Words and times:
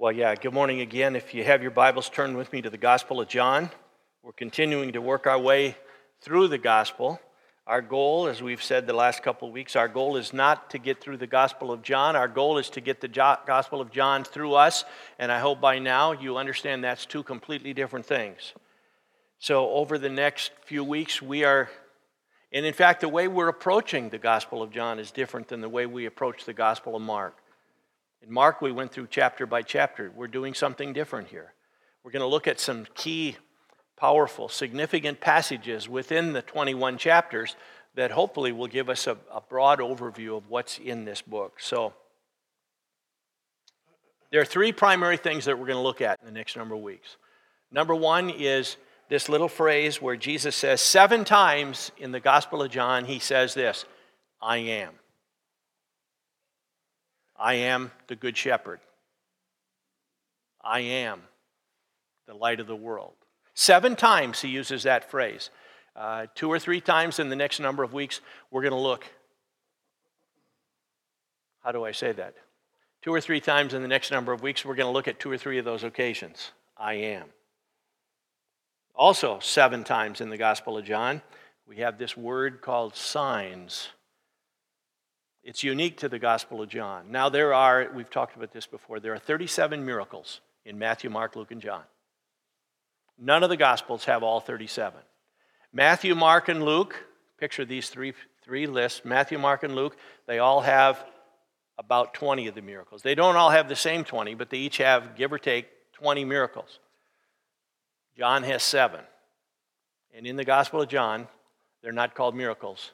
Well, 0.00 0.12
yeah, 0.12 0.34
good 0.34 0.54
morning 0.54 0.80
again. 0.80 1.14
If 1.14 1.34
you 1.34 1.44
have 1.44 1.60
your 1.60 1.72
Bibles, 1.72 2.08
turn 2.08 2.34
with 2.34 2.50
me 2.54 2.62
to 2.62 2.70
the 2.70 2.78
Gospel 2.78 3.20
of 3.20 3.28
John. 3.28 3.68
We're 4.22 4.32
continuing 4.32 4.92
to 4.92 5.02
work 5.02 5.26
our 5.26 5.38
way 5.38 5.76
through 6.22 6.48
the 6.48 6.56
Gospel. 6.56 7.20
Our 7.66 7.82
goal, 7.82 8.26
as 8.26 8.42
we've 8.42 8.62
said 8.62 8.86
the 8.86 8.94
last 8.94 9.22
couple 9.22 9.48
of 9.48 9.52
weeks, 9.52 9.76
our 9.76 9.88
goal 9.88 10.16
is 10.16 10.32
not 10.32 10.70
to 10.70 10.78
get 10.78 11.02
through 11.02 11.18
the 11.18 11.26
Gospel 11.26 11.70
of 11.70 11.82
John. 11.82 12.16
Our 12.16 12.28
goal 12.28 12.56
is 12.56 12.70
to 12.70 12.80
get 12.80 13.02
the 13.02 13.08
Gospel 13.08 13.82
of 13.82 13.90
John 13.90 14.24
through 14.24 14.54
us. 14.54 14.86
And 15.18 15.30
I 15.30 15.38
hope 15.38 15.60
by 15.60 15.78
now 15.78 16.12
you 16.12 16.38
understand 16.38 16.82
that's 16.82 17.04
two 17.04 17.22
completely 17.22 17.74
different 17.74 18.06
things. 18.06 18.54
So, 19.38 19.68
over 19.68 19.98
the 19.98 20.08
next 20.08 20.52
few 20.64 20.82
weeks, 20.82 21.20
we 21.20 21.44
are, 21.44 21.68
and 22.50 22.64
in 22.64 22.72
fact, 22.72 23.02
the 23.02 23.08
way 23.10 23.28
we're 23.28 23.48
approaching 23.48 24.08
the 24.08 24.16
Gospel 24.16 24.62
of 24.62 24.70
John 24.70 24.98
is 24.98 25.10
different 25.10 25.48
than 25.48 25.60
the 25.60 25.68
way 25.68 25.84
we 25.84 26.06
approach 26.06 26.46
the 26.46 26.54
Gospel 26.54 26.96
of 26.96 27.02
Mark. 27.02 27.36
In 28.22 28.32
Mark, 28.32 28.60
we 28.60 28.72
went 28.72 28.92
through 28.92 29.08
chapter 29.10 29.46
by 29.46 29.62
chapter. 29.62 30.10
We're 30.14 30.28
doing 30.28 30.54
something 30.54 30.92
different 30.92 31.28
here. 31.28 31.54
We're 32.04 32.10
going 32.10 32.20
to 32.20 32.26
look 32.26 32.46
at 32.46 32.60
some 32.60 32.86
key, 32.94 33.36
powerful, 33.96 34.48
significant 34.48 35.20
passages 35.20 35.88
within 35.88 36.32
the 36.32 36.42
21 36.42 36.98
chapters 36.98 37.56
that 37.94 38.10
hopefully 38.10 38.52
will 38.52 38.66
give 38.66 38.88
us 38.88 39.06
a, 39.06 39.16
a 39.32 39.40
broad 39.40 39.80
overview 39.80 40.36
of 40.36 40.48
what's 40.48 40.78
in 40.78 41.04
this 41.04 41.22
book. 41.22 41.60
So, 41.60 41.94
there 44.30 44.40
are 44.40 44.46
three 44.46 44.70
primary 44.70 45.16
things 45.16 45.46
that 45.46 45.58
we're 45.58 45.66
going 45.66 45.76
to 45.76 45.82
look 45.82 46.00
at 46.00 46.20
in 46.20 46.26
the 46.26 46.32
next 46.32 46.56
number 46.56 46.76
of 46.76 46.82
weeks. 46.82 47.16
Number 47.72 47.94
one 47.94 48.30
is 48.30 48.76
this 49.08 49.28
little 49.28 49.48
phrase 49.48 50.00
where 50.00 50.14
Jesus 50.14 50.54
says 50.54 50.80
seven 50.80 51.24
times 51.24 51.90
in 51.98 52.12
the 52.12 52.20
Gospel 52.20 52.62
of 52.62 52.70
John, 52.70 53.06
he 53.06 53.18
says 53.18 53.54
this 53.54 53.84
I 54.40 54.58
am. 54.58 54.99
I 57.40 57.54
am 57.54 57.90
the 58.06 58.16
Good 58.16 58.36
Shepherd. 58.36 58.80
I 60.62 60.80
am 60.80 61.22
the 62.26 62.34
light 62.34 62.60
of 62.60 62.66
the 62.66 62.76
world. 62.76 63.14
Seven 63.54 63.96
times 63.96 64.42
he 64.42 64.48
uses 64.48 64.82
that 64.82 65.10
phrase. 65.10 65.48
Uh, 65.96 66.26
two 66.34 66.50
or 66.52 66.58
three 66.58 66.82
times 66.82 67.18
in 67.18 67.30
the 67.30 67.36
next 67.36 67.58
number 67.58 67.82
of 67.82 67.94
weeks, 67.94 68.20
we're 68.50 68.60
going 68.60 68.74
to 68.74 68.78
look. 68.78 69.06
How 71.64 71.72
do 71.72 71.82
I 71.82 71.92
say 71.92 72.12
that? 72.12 72.34
Two 73.02 73.12
or 73.12 73.22
three 73.22 73.40
times 73.40 73.72
in 73.72 73.80
the 73.80 73.88
next 73.88 74.10
number 74.10 74.32
of 74.32 74.42
weeks, 74.42 74.62
we're 74.62 74.74
going 74.74 74.86
to 74.86 74.92
look 74.92 75.08
at 75.08 75.18
two 75.18 75.30
or 75.30 75.38
three 75.38 75.58
of 75.58 75.64
those 75.64 75.82
occasions. 75.82 76.52
I 76.76 76.94
am. 76.94 77.24
Also, 78.94 79.38
seven 79.40 79.82
times 79.82 80.20
in 80.20 80.28
the 80.28 80.36
Gospel 80.36 80.76
of 80.76 80.84
John, 80.84 81.22
we 81.66 81.76
have 81.76 81.96
this 81.96 82.18
word 82.18 82.60
called 82.60 82.94
signs. 82.94 83.88
It's 85.42 85.62
unique 85.62 85.96
to 85.98 86.08
the 86.08 86.18
Gospel 86.18 86.60
of 86.62 86.68
John. 86.68 87.10
Now, 87.10 87.28
there 87.28 87.54
are, 87.54 87.90
we've 87.94 88.10
talked 88.10 88.36
about 88.36 88.52
this 88.52 88.66
before, 88.66 89.00
there 89.00 89.14
are 89.14 89.18
37 89.18 89.84
miracles 89.84 90.40
in 90.64 90.78
Matthew, 90.78 91.08
Mark, 91.08 91.34
Luke, 91.34 91.50
and 91.50 91.62
John. 91.62 91.82
None 93.18 93.42
of 93.42 93.48
the 93.48 93.56
Gospels 93.56 94.04
have 94.04 94.22
all 94.22 94.40
37. 94.40 95.00
Matthew, 95.72 96.14
Mark, 96.14 96.48
and 96.48 96.62
Luke, 96.62 97.04
picture 97.38 97.64
these 97.64 97.88
three, 97.88 98.12
three 98.42 98.66
lists 98.66 99.02
Matthew, 99.04 99.38
Mark, 99.38 99.62
and 99.62 99.74
Luke, 99.74 99.96
they 100.26 100.38
all 100.38 100.60
have 100.60 101.04
about 101.78 102.12
20 102.12 102.46
of 102.46 102.54
the 102.54 102.62
miracles. 102.62 103.02
They 103.02 103.14
don't 103.14 103.36
all 103.36 103.50
have 103.50 103.68
the 103.68 103.76
same 103.76 104.04
20, 104.04 104.34
but 104.34 104.50
they 104.50 104.58
each 104.58 104.76
have, 104.78 105.16
give 105.16 105.32
or 105.32 105.38
take, 105.38 105.66
20 105.94 106.24
miracles. 106.26 106.78
John 108.16 108.42
has 108.42 108.62
seven. 108.62 109.00
And 110.14 110.26
in 110.26 110.36
the 110.36 110.44
Gospel 110.44 110.82
of 110.82 110.88
John, 110.88 111.28
they're 111.82 111.92
not 111.92 112.14
called 112.14 112.34
miracles, 112.34 112.92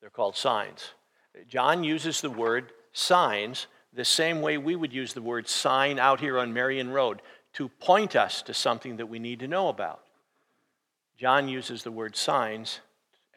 they're 0.00 0.10
called 0.10 0.36
signs. 0.36 0.90
John 1.48 1.84
uses 1.84 2.20
the 2.20 2.30
word 2.30 2.72
signs 2.92 3.66
the 3.92 4.04
same 4.04 4.42
way 4.42 4.58
we 4.58 4.76
would 4.76 4.92
use 4.92 5.14
the 5.14 5.22
word 5.22 5.48
sign 5.48 5.98
out 5.98 6.20
here 6.20 6.38
on 6.38 6.52
Marion 6.52 6.90
Road 6.90 7.22
to 7.54 7.68
point 7.68 8.14
us 8.14 8.42
to 8.42 8.54
something 8.54 8.96
that 8.96 9.08
we 9.08 9.18
need 9.18 9.40
to 9.40 9.48
know 9.48 9.68
about. 9.68 10.02
John 11.16 11.48
uses 11.48 11.82
the 11.82 11.90
word 11.90 12.14
signs 12.14 12.80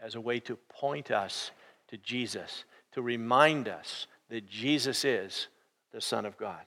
as 0.02 0.16
a 0.16 0.22
way 0.22 0.39
to 0.42 0.58
point 0.67 1.11
us 1.11 1.52
to 1.88 1.98
Jesus, 1.98 2.65
to 2.92 3.02
remind 3.02 3.67
us 3.70 4.08
that 4.30 4.49
Jesus 4.49 5.05
is 5.05 5.48
the 5.93 6.02
Son 6.02 6.26
of 6.26 6.38
God. 6.38 6.61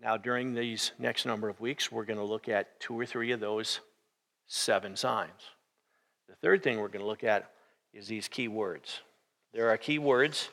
Now, 0.00 0.16
during 0.16 0.52
these 0.52 0.90
next 0.98 1.26
number 1.26 1.48
of 1.48 1.60
weeks, 1.60 1.92
we're 1.92 2.04
going 2.04 2.18
to 2.18 2.24
look 2.24 2.48
at 2.48 2.80
two 2.80 2.98
or 2.98 3.06
three 3.06 3.30
of 3.30 3.38
those 3.38 3.78
seven 4.48 4.96
signs. 4.96 5.30
The 6.28 6.34
third 6.34 6.64
thing 6.64 6.80
we're 6.80 6.88
going 6.88 7.04
to 7.04 7.08
look 7.08 7.22
at 7.22 7.50
is 7.94 8.08
these 8.08 8.26
key 8.26 8.48
words. 8.48 9.00
There 9.52 9.70
are 9.70 9.76
key 9.76 9.98
words 9.98 10.48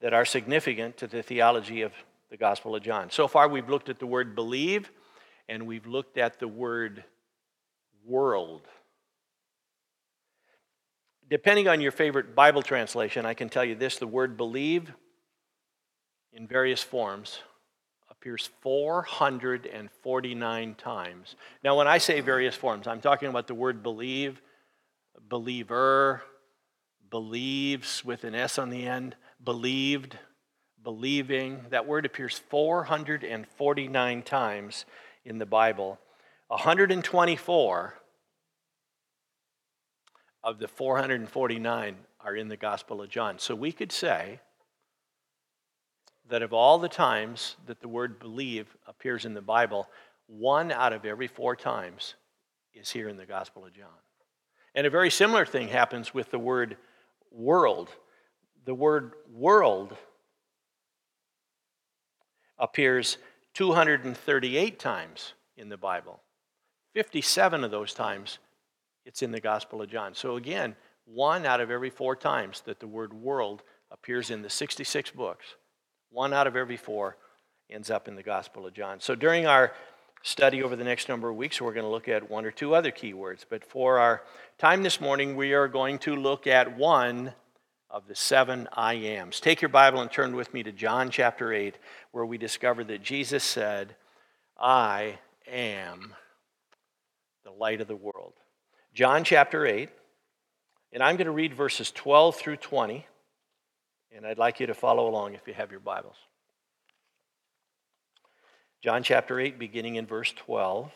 that 0.00 0.12
are 0.12 0.24
significant 0.24 0.96
to 0.98 1.06
the 1.06 1.22
theology 1.22 1.82
of 1.82 1.92
the 2.30 2.36
Gospel 2.36 2.74
of 2.74 2.82
John. 2.82 3.10
So 3.10 3.28
far, 3.28 3.48
we've 3.48 3.68
looked 3.68 3.88
at 3.88 4.00
the 4.00 4.06
word 4.06 4.34
believe 4.34 4.90
and 5.48 5.64
we've 5.66 5.86
looked 5.86 6.18
at 6.18 6.40
the 6.40 6.48
word 6.48 7.04
world. 8.04 8.62
Depending 11.28 11.68
on 11.68 11.80
your 11.80 11.92
favorite 11.92 12.34
Bible 12.34 12.62
translation, 12.62 13.24
I 13.26 13.34
can 13.34 13.48
tell 13.48 13.64
you 13.64 13.74
this 13.74 13.98
the 13.98 14.06
word 14.06 14.36
believe 14.36 14.92
in 16.32 16.46
various 16.46 16.82
forms 16.82 17.40
appears 18.10 18.50
449 18.60 20.74
times. 20.74 21.36
Now, 21.62 21.78
when 21.78 21.86
I 21.86 21.98
say 21.98 22.20
various 22.20 22.56
forms, 22.56 22.88
I'm 22.88 23.00
talking 23.00 23.28
about 23.28 23.46
the 23.46 23.54
word 23.54 23.82
believe, 23.82 24.42
believer, 25.28 26.22
believes 27.16 28.04
with 28.04 28.24
an 28.24 28.34
S 28.34 28.58
on 28.58 28.68
the 28.68 28.86
end, 28.86 29.16
believed, 29.42 30.18
believing. 30.84 31.64
That 31.70 31.86
word 31.86 32.04
appears 32.04 32.38
449 32.50 34.22
times 34.22 34.84
in 35.24 35.38
the 35.38 35.46
Bible. 35.46 35.98
124 36.48 37.94
of 40.44 40.58
the 40.58 40.68
449 40.68 41.96
are 42.20 42.36
in 42.36 42.48
the 42.48 42.56
Gospel 42.58 43.00
of 43.00 43.08
John. 43.08 43.38
So 43.38 43.54
we 43.54 43.72
could 43.72 43.92
say 43.92 44.40
that 46.28 46.42
of 46.42 46.52
all 46.52 46.78
the 46.78 46.86
times 46.86 47.56
that 47.64 47.80
the 47.80 47.88
word 47.88 48.18
believe 48.18 48.76
appears 48.86 49.24
in 49.24 49.32
the 49.32 49.40
Bible, 49.40 49.88
one 50.26 50.70
out 50.70 50.92
of 50.92 51.06
every 51.06 51.28
four 51.28 51.56
times 51.56 52.12
is 52.74 52.90
here 52.90 53.08
in 53.08 53.16
the 53.16 53.24
Gospel 53.24 53.64
of 53.64 53.72
John. 53.72 53.86
And 54.74 54.86
a 54.86 54.90
very 54.90 55.08
similar 55.08 55.46
thing 55.46 55.68
happens 55.68 56.12
with 56.12 56.30
the 56.30 56.38
word 56.38 56.76
world. 57.36 57.88
The 58.64 58.74
word 58.74 59.12
world 59.32 59.96
appears 62.58 63.18
238 63.54 64.78
times 64.78 65.34
in 65.56 65.68
the 65.68 65.76
Bible. 65.76 66.20
57 66.94 67.64
of 67.64 67.70
those 67.70 67.92
times 67.92 68.38
it's 69.04 69.22
in 69.22 69.30
the 69.30 69.40
Gospel 69.40 69.80
of 69.80 69.88
John. 69.88 70.14
So 70.14 70.36
again, 70.36 70.74
one 71.04 71.46
out 71.46 71.60
of 71.60 71.70
every 71.70 71.90
four 71.90 72.16
times 72.16 72.62
that 72.62 72.80
the 72.80 72.88
word 72.88 73.14
world 73.14 73.62
appears 73.90 74.30
in 74.30 74.42
the 74.42 74.50
66 74.50 75.12
books, 75.12 75.46
one 76.10 76.32
out 76.32 76.48
of 76.48 76.56
every 76.56 76.76
four 76.76 77.16
ends 77.70 77.90
up 77.90 78.08
in 78.08 78.16
the 78.16 78.22
Gospel 78.22 78.66
of 78.66 78.74
John. 78.74 78.98
So 79.00 79.14
during 79.14 79.46
our 79.46 79.72
study 80.22 80.62
over 80.62 80.76
the 80.76 80.84
next 80.84 81.08
number 81.08 81.28
of 81.28 81.36
weeks, 81.36 81.60
we're 81.60 81.72
going 81.72 81.84
to 81.84 81.90
look 81.90 82.08
at 82.08 82.30
one 82.30 82.44
or 82.44 82.50
two 82.50 82.74
other 82.74 82.90
keywords. 82.90 83.44
But 83.48 83.64
for 83.64 83.98
our 83.98 84.22
time 84.58 84.82
this 84.82 85.00
morning, 85.00 85.36
we 85.36 85.52
are 85.52 85.68
going 85.68 85.98
to 86.00 86.16
look 86.16 86.46
at 86.46 86.76
one 86.76 87.32
of 87.90 88.08
the 88.08 88.14
seven 88.14 88.68
I 88.72 88.94
ams. 88.94 89.40
Take 89.40 89.62
your 89.62 89.68
Bible 89.68 90.00
and 90.00 90.10
turn 90.10 90.34
with 90.34 90.52
me 90.52 90.62
to 90.64 90.72
John 90.72 91.10
chapter 91.10 91.52
8, 91.52 91.76
where 92.10 92.26
we 92.26 92.38
discover 92.38 92.82
that 92.84 93.02
Jesus 93.02 93.44
said, 93.44 93.94
I 94.58 95.18
am 95.46 96.14
the 97.44 97.52
light 97.52 97.80
of 97.80 97.88
the 97.88 97.96
world. 97.96 98.34
John 98.92 99.24
chapter 99.24 99.64
8, 99.64 99.88
and 100.92 101.02
I'm 101.02 101.16
going 101.16 101.26
to 101.26 101.32
read 101.32 101.54
verses 101.54 101.90
12 101.92 102.36
through 102.36 102.56
20, 102.56 103.06
and 104.14 104.26
I'd 104.26 104.38
like 104.38 104.58
you 104.58 104.66
to 104.66 104.74
follow 104.74 105.08
along 105.08 105.34
if 105.34 105.46
you 105.46 105.54
have 105.54 105.70
your 105.70 105.80
Bibles. 105.80 106.16
John 108.86 109.02
chapter 109.02 109.40
8, 109.40 109.58
beginning 109.58 109.96
in 109.96 110.06
verse 110.06 110.30
12. 110.30 110.92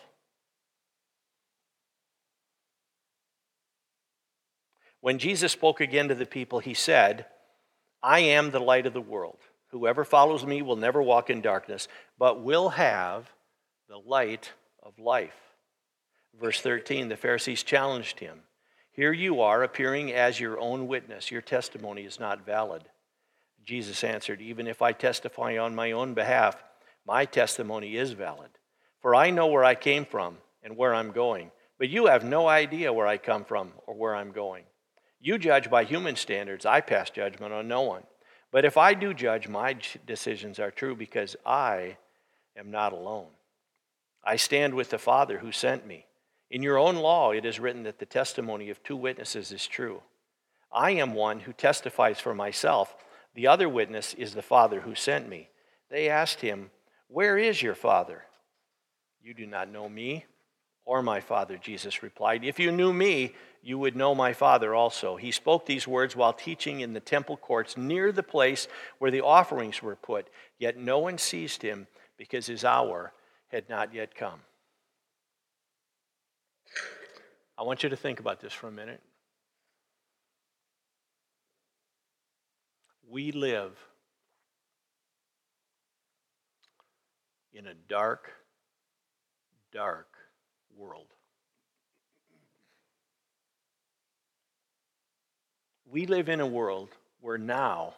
When 5.00 5.19
Jesus 5.19 5.50
spoke 5.50 5.81
again 5.81 6.06
to 6.06 6.14
the 6.14 6.25
people, 6.25 6.60
he 6.60 6.72
said, 6.72 7.26
I 8.00 8.20
am 8.20 8.52
the 8.52 8.60
light 8.60 8.87
of 8.87 8.92
the 8.92 9.00
world. 9.00 9.38
Whoever 9.72 10.04
follows 10.04 10.46
me 10.46 10.62
will 10.62 10.76
never 10.76 11.02
walk 11.02 11.31
in 11.31 11.40
darkness, 11.40 11.88
but 12.16 12.44
will 12.44 12.69
have 12.69 13.28
the 13.88 13.98
light 13.98 14.52
of 14.84 15.00
life. 15.00 15.34
Verse 16.40 16.60
13 16.60 17.08
the 17.08 17.16
Pharisees 17.16 17.64
challenged 17.64 18.20
him. 18.20 18.43
Here 18.93 19.12
you 19.12 19.40
are, 19.40 19.64
appearing 19.64 20.12
as 20.12 20.38
your 20.38 20.60
own 20.60 20.86
witness. 20.86 21.32
Your 21.32 21.43
testimony 21.43 22.02
is 22.02 22.20
not 22.20 22.46
valid. 22.46 22.84
Jesus 23.64 24.04
answered, 24.04 24.40
Even 24.40 24.69
if 24.69 24.81
I 24.81 24.93
testify 24.93 25.58
on 25.58 25.75
my 25.75 25.90
own 25.90 26.14
behalf, 26.14 26.62
my 27.06 27.25
testimony 27.25 27.97
is 27.97 28.12
valid, 28.12 28.50
for 29.00 29.14
I 29.14 29.31
know 29.31 29.47
where 29.47 29.64
I 29.64 29.75
came 29.75 30.05
from 30.05 30.38
and 30.62 30.76
where 30.76 30.94
I'm 30.94 31.12
going, 31.12 31.50
but 31.79 31.88
you 31.88 32.06
have 32.06 32.25
no 32.25 32.47
idea 32.47 32.93
where 32.93 33.06
I 33.06 33.17
come 33.17 33.44
from 33.44 33.73
or 33.87 33.94
where 33.94 34.14
I'm 34.14 34.32
going. 34.32 34.64
You 35.20 35.38
judge 35.38 35.70
by 35.70 35.85
human 35.85 36.17
standards, 36.17 36.64
I 36.64 36.81
pass 36.81 37.11
judgment 37.11 37.52
on 37.52 37.69
no 37.69 37.82
one. 37.82 38.05
But 38.52 38.64
if 38.64 38.76
I 38.76 38.94
do 38.94 39.14
judge, 39.14 39.49
my 39.49 39.76
decisions 40.06 40.58
are 40.58 40.70
true 40.70 40.97
because 40.97 41.37
I 41.47 41.97
am 42.56 42.70
not 42.70 42.93
alone. 42.93 43.29
I 44.25 44.37
stand 44.37 44.75
with 44.75 44.91
the 44.91 44.99
Father 44.99 45.38
who 45.38 45.53
sent 45.53 45.87
me. 45.87 46.06
In 46.50 46.62
your 46.62 46.79
own 46.79 46.96
law, 46.96 47.31
it 47.31 47.44
is 47.44 47.61
written 47.61 47.85
that 47.85 47.99
the 47.99 48.06
testimony 48.06 48.70
of 48.70 48.82
two 48.82 48.96
witnesses 48.96 49.53
is 49.53 49.67
true. 49.67 50.03
I 50.73 50.93
am 50.93 51.14
one 51.14 51.41
who 51.41 51.53
testifies 51.53 52.19
for 52.19 52.35
myself. 52.35 52.94
The 53.35 53.46
other 53.46 53.69
witness 53.69 54.14
is 54.14 54.35
the 54.35 54.43
Father 54.43 54.81
who 54.81 54.94
sent 54.94 55.29
me. 55.29 55.49
They 55.91 56.08
asked 56.08 56.41
him, 56.41 56.70
Where 57.10 57.36
is 57.36 57.60
your 57.60 57.74
Father? 57.74 58.22
You 59.20 59.34
do 59.34 59.44
not 59.44 59.68
know 59.68 59.88
me 59.88 60.26
or 60.84 61.02
my 61.02 61.20
Father, 61.20 61.58
Jesus 61.58 62.04
replied. 62.04 62.44
If 62.44 62.60
you 62.60 62.70
knew 62.70 62.92
me, 62.92 63.34
you 63.62 63.78
would 63.78 63.96
know 63.96 64.14
my 64.14 64.32
Father 64.32 64.74
also. 64.74 65.16
He 65.16 65.32
spoke 65.32 65.66
these 65.66 65.88
words 65.88 66.14
while 66.14 66.32
teaching 66.32 66.80
in 66.80 66.92
the 66.92 67.00
temple 67.00 67.36
courts 67.36 67.76
near 67.76 68.12
the 68.12 68.22
place 68.22 68.68
where 68.98 69.10
the 69.10 69.22
offerings 69.22 69.82
were 69.82 69.96
put. 69.96 70.28
Yet 70.58 70.78
no 70.78 71.00
one 71.00 71.18
seized 71.18 71.62
him 71.62 71.88
because 72.16 72.46
his 72.46 72.64
hour 72.64 73.12
had 73.48 73.68
not 73.68 73.92
yet 73.92 74.14
come. 74.14 74.40
I 77.58 77.64
want 77.64 77.82
you 77.82 77.88
to 77.88 77.96
think 77.96 78.20
about 78.20 78.40
this 78.40 78.52
for 78.52 78.68
a 78.68 78.72
minute. 78.72 79.00
We 83.08 83.32
live 83.32 83.76
in 87.52 87.67
a 87.67 87.75
dark, 87.88 88.31
dark 89.73 90.08
world. 90.76 91.06
We 95.91 96.06
live 96.06 96.29
in 96.29 96.41
a 96.41 96.47
world 96.47 96.91
where 97.20 97.38
now 97.38 97.94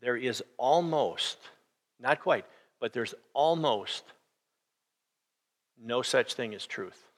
there 0.00 0.16
is 0.16 0.42
almost, 0.56 1.38
not 2.00 2.20
quite, 2.20 2.44
but 2.80 2.92
there's 2.92 3.14
almost 3.34 4.04
no 5.80 6.02
such 6.02 6.34
thing 6.34 6.54
as 6.54 6.66
truth. 6.66 7.08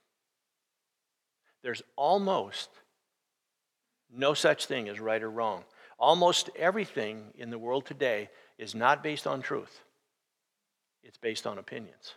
There's 1.63 1.83
almost 1.97 2.71
no 4.13 4.35
such 4.35 4.67
thing 4.67 4.89
as 4.89 5.01
right 5.01 5.23
or 5.23 5.31
wrong. 5.31 5.65
Almost 5.99 6.51
everything 6.57 7.33
in 7.37 7.51
the 7.51 7.59
world 7.59 7.87
today 7.87 8.31
is 8.59 8.75
not 8.75 9.03
based 9.03 9.27
on 9.27 9.43
truth, 9.43 9.81
it's 11.03 11.19
based 11.19 11.47
on 11.47 11.59
opinions. 11.59 12.15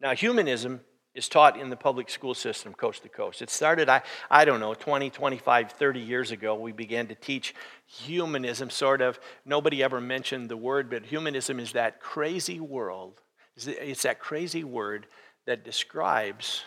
Now, 0.00 0.14
humanism 0.14 0.80
is 1.14 1.28
taught 1.28 1.60
in 1.60 1.68
the 1.68 1.76
public 1.76 2.08
school 2.08 2.34
system 2.34 2.72
coast 2.72 3.02
to 3.02 3.08
coast. 3.08 3.42
It 3.42 3.50
started, 3.50 3.88
I, 3.88 4.02
I 4.30 4.44
don't 4.44 4.60
know, 4.60 4.74
20, 4.74 5.10
25, 5.10 5.72
30 5.72 6.00
years 6.00 6.30
ago. 6.30 6.54
We 6.54 6.72
began 6.72 7.06
to 7.08 7.14
teach 7.14 7.54
humanism, 7.86 8.70
sort 8.70 9.02
of. 9.02 9.20
Nobody 9.44 9.82
ever 9.82 10.00
mentioned 10.00 10.48
the 10.48 10.56
word, 10.56 10.88
but 10.88 11.04
humanism 11.04 11.60
is 11.60 11.72
that 11.72 12.00
crazy 12.00 12.60
world. 12.60 13.20
It's 13.56 14.02
that 14.02 14.18
crazy 14.20 14.64
word 14.64 15.06
that 15.46 15.64
describes 15.64 16.62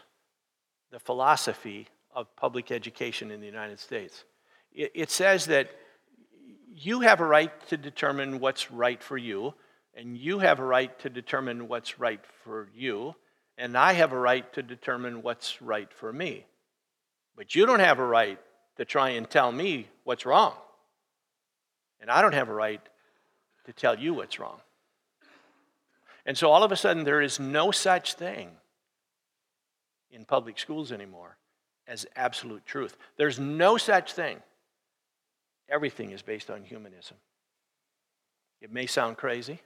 the 0.91 0.99
philosophy 0.99 1.87
of 2.13 2.33
public 2.35 2.71
education 2.71 3.31
in 3.31 3.39
the 3.39 3.47
United 3.47 3.79
States. 3.79 4.23
It, 4.71 4.91
it 4.93 5.11
says 5.11 5.45
that 5.47 5.71
you 6.73 7.01
have 7.01 7.19
a 7.19 7.25
right 7.25 7.51
to 7.69 7.77
determine 7.77 8.39
what's 8.39 8.71
right 8.71 9.01
for 9.01 9.17
you, 9.17 9.55
and 9.95 10.17
you 10.17 10.39
have 10.39 10.59
a 10.59 10.65
right 10.65 10.97
to 10.99 11.09
determine 11.09 11.67
what's 11.67 11.99
right 11.99 12.23
for 12.43 12.69
you 12.75 13.15
and 13.57 13.77
I 13.77 13.93
have 13.93 14.11
a 14.11 14.17
right 14.17 14.51
to 14.53 14.63
determine 14.63 15.21
what's 15.21 15.61
right 15.61 15.91
for 15.93 16.11
me. 16.11 16.45
But 17.35 17.55
you 17.55 17.65
don't 17.65 17.79
have 17.79 17.99
a 17.99 18.05
right 18.05 18.39
to 18.77 18.85
try 18.85 19.11
and 19.11 19.29
tell 19.29 19.51
me 19.51 19.87
what's 20.03 20.25
wrong. 20.25 20.53
And 22.01 22.11
I 22.11 22.21
don't 22.21 22.33
have 22.33 22.49
a 22.49 22.53
right 22.53 22.81
to 23.65 23.73
tell 23.73 23.97
you 23.97 24.13
what's 24.13 24.39
wrong. 24.39 24.59
And 26.25 26.37
so 26.37 26.51
all 26.51 26.63
of 26.63 26.71
a 26.71 26.75
sudden, 26.75 27.03
there 27.03 27.21
is 27.21 27.39
no 27.39 27.71
such 27.71 28.15
thing 28.15 28.49
in 30.11 30.25
public 30.25 30.59
schools 30.59 30.91
anymore 30.91 31.37
as 31.87 32.05
absolute 32.15 32.65
truth. 32.65 32.97
There's 33.17 33.39
no 33.39 33.77
such 33.77 34.13
thing. 34.13 34.39
Everything 35.69 36.11
is 36.11 36.21
based 36.21 36.49
on 36.49 36.63
humanism. 36.63 37.17
It 38.61 38.71
may 38.71 38.85
sound 38.85 39.17
crazy. 39.17 39.61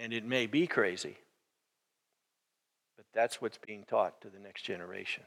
And 0.00 0.14
it 0.14 0.24
may 0.24 0.46
be 0.46 0.66
crazy, 0.66 1.18
but 2.96 3.04
that's 3.12 3.42
what's 3.42 3.58
being 3.58 3.84
taught 3.84 4.18
to 4.22 4.30
the 4.30 4.38
next 4.38 4.62
generation. 4.62 5.24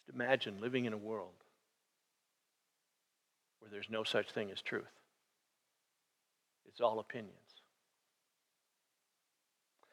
Just 0.00 0.12
imagine 0.12 0.60
living 0.60 0.86
in 0.86 0.92
a 0.92 0.98
world 0.98 1.34
where 3.60 3.70
there's 3.70 3.88
no 3.88 4.02
such 4.02 4.32
thing 4.32 4.50
as 4.50 4.60
truth, 4.60 4.90
it's 6.66 6.80
all 6.80 6.98
opinions. 6.98 7.36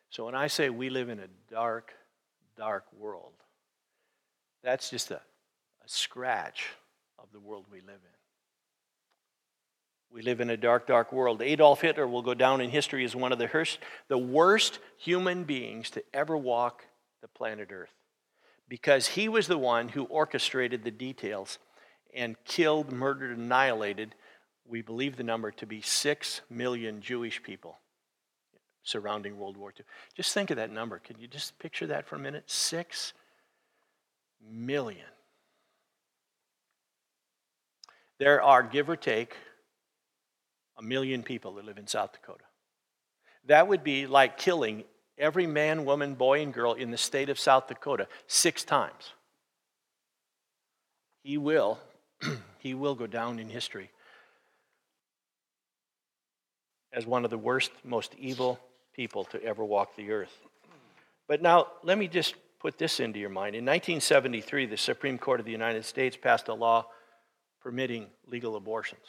So 0.09 0.25
when 0.25 0.33
I 0.33 0.47
say 0.47 0.71
we 0.71 0.89
live 0.89 1.09
in 1.09 1.19
a 1.19 1.27
dark, 1.51 1.93
dark 2.57 2.85
world, 2.97 3.33
that's 4.63 4.89
just 4.89 5.11
a, 5.11 5.21
a 5.85 5.87
scratch 5.87 6.69
of 7.19 7.27
the 7.31 7.39
world 7.39 7.65
we 7.71 7.81
live 7.81 8.01
in. 8.03 8.16
We 10.11 10.21
live 10.21 10.39
in 10.39 10.49
a 10.49 10.57
dark, 10.57 10.87
dark 10.87 11.11
world. 11.11 11.41
Adolf 11.41 11.81
Hitler 11.81 12.07
will 12.07 12.21
go 12.21 12.33
down 12.33 12.61
in 12.61 12.69
history 12.69 13.03
as 13.03 13.15
one 13.15 13.31
of 13.31 13.39
the 13.39 13.49
worst, 13.53 13.79
the 14.07 14.17
worst 14.17 14.79
human 14.97 15.43
beings 15.43 15.89
to 15.91 16.03
ever 16.13 16.35
walk 16.35 16.85
the 17.21 17.27
planet 17.27 17.69
Earth 17.71 17.93
because 18.69 19.07
he 19.07 19.29
was 19.29 19.47
the 19.47 19.57
one 19.57 19.89
who 19.89 20.03
orchestrated 20.05 20.83
the 20.83 20.91
details 20.91 21.59
and 22.13 22.35
killed, 22.45 22.91
murdered, 22.91 23.37
annihilated, 23.37 24.15
we 24.65 24.81
believe 24.81 25.15
the 25.15 25.23
number 25.23 25.51
to 25.51 25.65
be 25.65 25.81
six 25.81 26.41
million 26.49 27.01
Jewish 27.01 27.41
people 27.41 27.77
surrounding 28.83 29.37
World 29.37 29.57
War 29.57 29.73
II. 29.77 29.85
Just 30.15 30.33
think 30.33 30.49
of 30.49 30.57
that 30.57 30.71
number. 30.71 30.99
Can 30.99 31.19
you 31.19 31.27
just 31.27 31.57
picture 31.59 31.87
that 31.87 32.07
for 32.07 32.15
a 32.15 32.19
minute? 32.19 32.43
Six 32.47 33.13
million. 34.49 35.05
There 38.19 38.41
are, 38.41 38.63
give 38.63 38.89
or 38.89 38.95
take, 38.95 39.35
a 40.77 40.83
million 40.83 41.23
people 41.23 41.53
that 41.55 41.65
live 41.65 41.77
in 41.77 41.87
South 41.87 42.13
Dakota. 42.13 42.43
That 43.45 43.67
would 43.67 43.83
be 43.83 44.07
like 44.07 44.37
killing 44.37 44.83
every 45.17 45.47
man, 45.47 45.85
woman, 45.85 46.15
boy, 46.15 46.41
and 46.41 46.53
girl 46.53 46.73
in 46.73 46.91
the 46.91 46.97
state 46.97 47.29
of 47.29 47.39
South 47.39 47.67
Dakota 47.67 48.07
six 48.27 48.63
times. 48.63 49.13
He 51.23 51.37
will, 51.37 51.79
he 52.59 52.73
will 52.73 52.95
go 52.95 53.07
down 53.07 53.39
in 53.39 53.49
history 53.49 53.89
as 56.93 57.05
one 57.05 57.25
of 57.25 57.31
the 57.31 57.37
worst, 57.37 57.71
most 57.83 58.13
evil 58.17 58.59
people 58.93 59.25
to 59.25 59.43
ever 59.43 59.63
walk 59.63 59.95
the 59.95 60.11
earth. 60.11 60.35
But 61.27 61.41
now, 61.41 61.67
let 61.83 61.97
me 61.97 62.07
just 62.07 62.35
put 62.59 62.77
this 62.77 62.99
into 62.99 63.19
your 63.19 63.29
mind. 63.29 63.55
In 63.55 63.65
1973, 63.65 64.65
the 64.67 64.77
Supreme 64.77 65.17
Court 65.17 65.39
of 65.39 65.45
the 65.45 65.51
United 65.51 65.85
States 65.85 66.17
passed 66.17 66.47
a 66.47 66.53
law 66.53 66.87
permitting 67.61 68.07
legal 68.25 68.55
abortions 68.55 69.03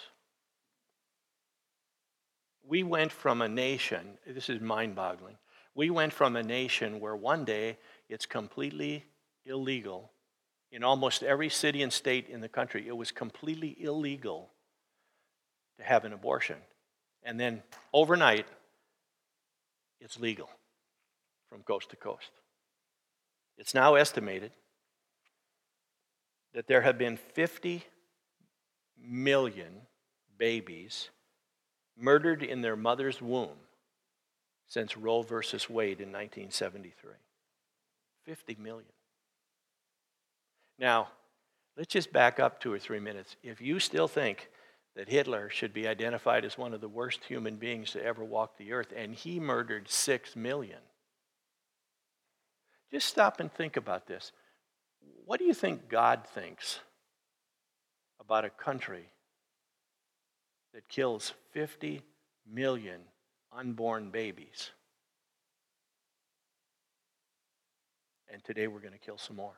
we 2.69 2.83
went 2.83 3.11
from 3.11 3.41
a 3.41 3.49
nation, 3.49 4.19
this 4.27 4.51
is 4.51 4.61
mind 4.61 4.95
boggling, 4.95 5.37
we 5.75 5.89
went 5.91 6.13
from 6.13 6.37
a 6.37 6.43
nation 6.43 7.01
where 7.01 7.17
one 7.17 7.45
day 7.45 7.79
it's 8.09 8.27
completely 8.27 9.05
illegal. 9.47 10.11
In 10.71 10.85
almost 10.85 11.23
every 11.23 11.49
city 11.49 11.83
and 11.83 11.93
state 11.93 12.29
in 12.29 12.43
the 12.43 12.49
country, 12.49 12.87
it 12.87 12.97
was 12.97 13.11
completely 13.11 13.75
illegal 13.81 14.51
to 15.79 15.85
have 15.85 16.05
an 16.05 16.13
abortion. 16.13 16.57
And 17.23 17.41
then 17.41 17.63
overnight, 17.95 18.47
it's 20.01 20.21
legal 20.21 20.51
from 21.49 21.63
coast 21.63 21.91
to 21.91 21.97
coast. 21.97 22.31
It's 23.57 23.75
now 23.75 23.95
estimated 23.95 24.53
that 26.53 26.67
there 26.67 26.83
have 26.83 26.99
been 26.99 27.17
50 27.17 27.83
million 29.01 29.73
babies 30.39 31.09
murdered 31.99 32.43
in 32.43 32.63
their 32.63 32.77
mother's 32.77 33.21
womb 33.21 33.57
since 34.67 34.97
Roe 34.97 35.23
versus 35.23 35.69
Wade 35.69 36.01
in 36.01 36.09
1973. 36.09 37.13
50 38.25 38.57
million. 38.61 38.93
Now, 40.79 41.09
let's 41.77 41.93
just 41.93 42.13
back 42.13 42.39
up 42.39 42.61
two 42.61 42.73
or 42.73 42.79
three 42.79 43.01
minutes. 43.01 43.37
If 43.43 43.61
you 43.61 43.81
still 43.81 44.09
think 44.09 44.51
that 44.95 45.09
Hitler 45.09 45.49
should 45.49 45.73
be 45.73 45.89
identified 45.89 46.45
as 46.45 46.59
one 46.59 46.75
of 46.75 46.81
the 46.81 46.89
worst 46.89 47.25
human 47.25 47.57
beings 47.57 47.93
to 47.93 48.05
ever 48.05 48.23
walk 48.23 48.59
the 48.59 48.73
earth, 48.73 48.93
and 48.95 49.15
he 49.15 49.41
murdered 49.41 49.89
six 49.89 50.37
million, 50.37 50.81
just 52.93 53.07
stop 53.07 53.41
and 53.41 53.53
think 53.53 53.77
about 53.77 54.07
this. 54.07 54.33
What 55.25 55.39
do 55.39 55.45
you 55.45 55.55
think 55.55 55.89
God 55.89 56.27
thinks 56.35 56.81
about 58.21 58.45
a 58.45 58.51
country 58.51 59.07
that 60.75 60.89
kills 60.89 61.33
50 61.53 62.03
million 62.51 63.01
unborn 63.53 64.11
babies. 64.11 64.71
And 68.33 68.45
today 68.45 68.67
we're 68.67 68.81
going 68.81 68.93
to 68.93 68.99
kill 68.99 69.19
some 69.19 69.37
more. 69.37 69.55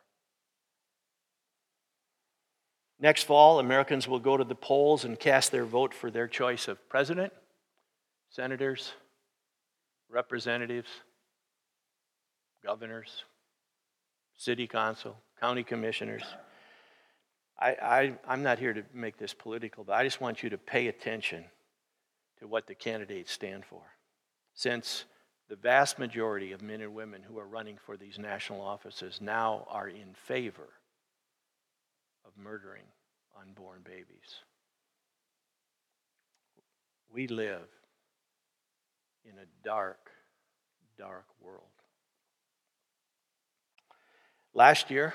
Next 3.01 3.25
fall, 3.25 3.59
Americans 3.59 4.07
will 4.07 4.19
go 4.19 4.37
to 4.37 4.45
the 4.45 4.55
polls 4.55 5.05
and 5.05 5.19
cast 5.19 5.51
their 5.53 5.65
vote 5.65 5.95
for 5.95 6.11
their 6.11 6.29
choice 6.29 6.69
of 6.69 6.87
president, 6.89 7.33
senators, 8.29 8.93
representatives, 10.11 10.91
governors, 12.63 13.25
city 14.37 14.67
council, 14.67 15.17
county 15.41 15.63
commissioners. 15.63 16.25
I, 17.61 18.15
I, 18.27 18.33
am 18.33 18.43
not 18.43 18.59
here 18.59 18.73
to 18.73 18.83
make 18.95 19.19
this 19.19 19.35
political, 19.35 19.85
but 19.85 19.93
I 19.93 20.05
just 20.05 20.21
want 20.21 20.43
you 20.43 20.51
to 20.51 20.59
pay 20.59 20.89
attention 20.89 21.45
to 22.39 22.47
what 22.47 22.67
the 22.67 22.75
candidates 22.75 23.31
stand 23.33 23.65
for. 23.67 23.83
Since 24.55 25.05
the 25.49 25.57
vast 25.57 25.99
majority 25.99 26.53
of 26.53 26.63
men 26.63 26.81
and 26.81 26.95
women 26.95 27.23
who 27.23 27.39
are 27.39 27.47
running 27.47 27.77
for 27.85 27.97
these 27.97 28.19
national 28.19 28.61
offices 28.61 29.21
now 29.21 29.67
are 29.69 29.89
in 29.89 30.15
favor 30.15 30.69
of 32.25 32.33
murdering 32.43 32.85
unborn 33.41 33.81
babies. 33.85 34.45
We 37.13 37.27
live 37.27 37.69
in 39.25 39.33
a 39.33 39.65
dark, 39.65 40.11
dark 40.97 41.27
world. 41.41 41.65
Last 44.55 44.91
year, 44.91 45.15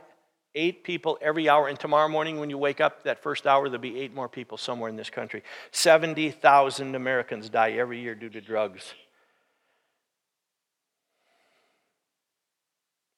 eight 0.55 0.83
people 0.83 1.19
every 1.21 1.47
hour. 1.47 1.67
And 1.67 1.79
tomorrow 1.79 2.09
morning, 2.09 2.39
when 2.39 2.49
you 2.49 2.57
wake 2.57 2.81
up, 2.81 3.03
that 3.03 3.21
first 3.21 3.45
hour, 3.45 3.69
there'll 3.69 3.79
be 3.79 3.99
eight 3.99 4.15
more 4.15 4.27
people 4.27 4.57
somewhere 4.57 4.89
in 4.89 4.95
this 4.95 5.11
country. 5.11 5.43
70,000 5.69 6.95
Americans 6.95 7.49
die 7.49 7.73
every 7.73 8.01
year 8.01 8.15
due 8.15 8.29
to 8.29 8.41
drugs. 8.41 8.95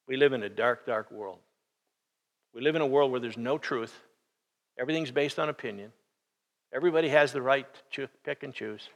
We 0.09 0.17
live 0.17 0.33
in 0.33 0.43
a 0.43 0.49
dark, 0.49 0.85
dark 0.85 1.09
world. 1.09 1.39
We 2.53 2.61
live 2.61 2.75
in 2.75 2.81
a 2.81 2.87
world 2.87 3.11
where 3.11 3.19
there's 3.19 3.37
no 3.37 3.57
truth, 3.57 3.93
everything's 4.77 5.11
based 5.11 5.39
on 5.39 5.49
opinion. 5.49 5.91
Everybody 6.73 7.09
has 7.09 7.31
the 7.31 7.41
right 7.41 7.65
to 7.93 8.07
pick 8.23 8.43
and 8.43 8.53
choose. 8.53 8.87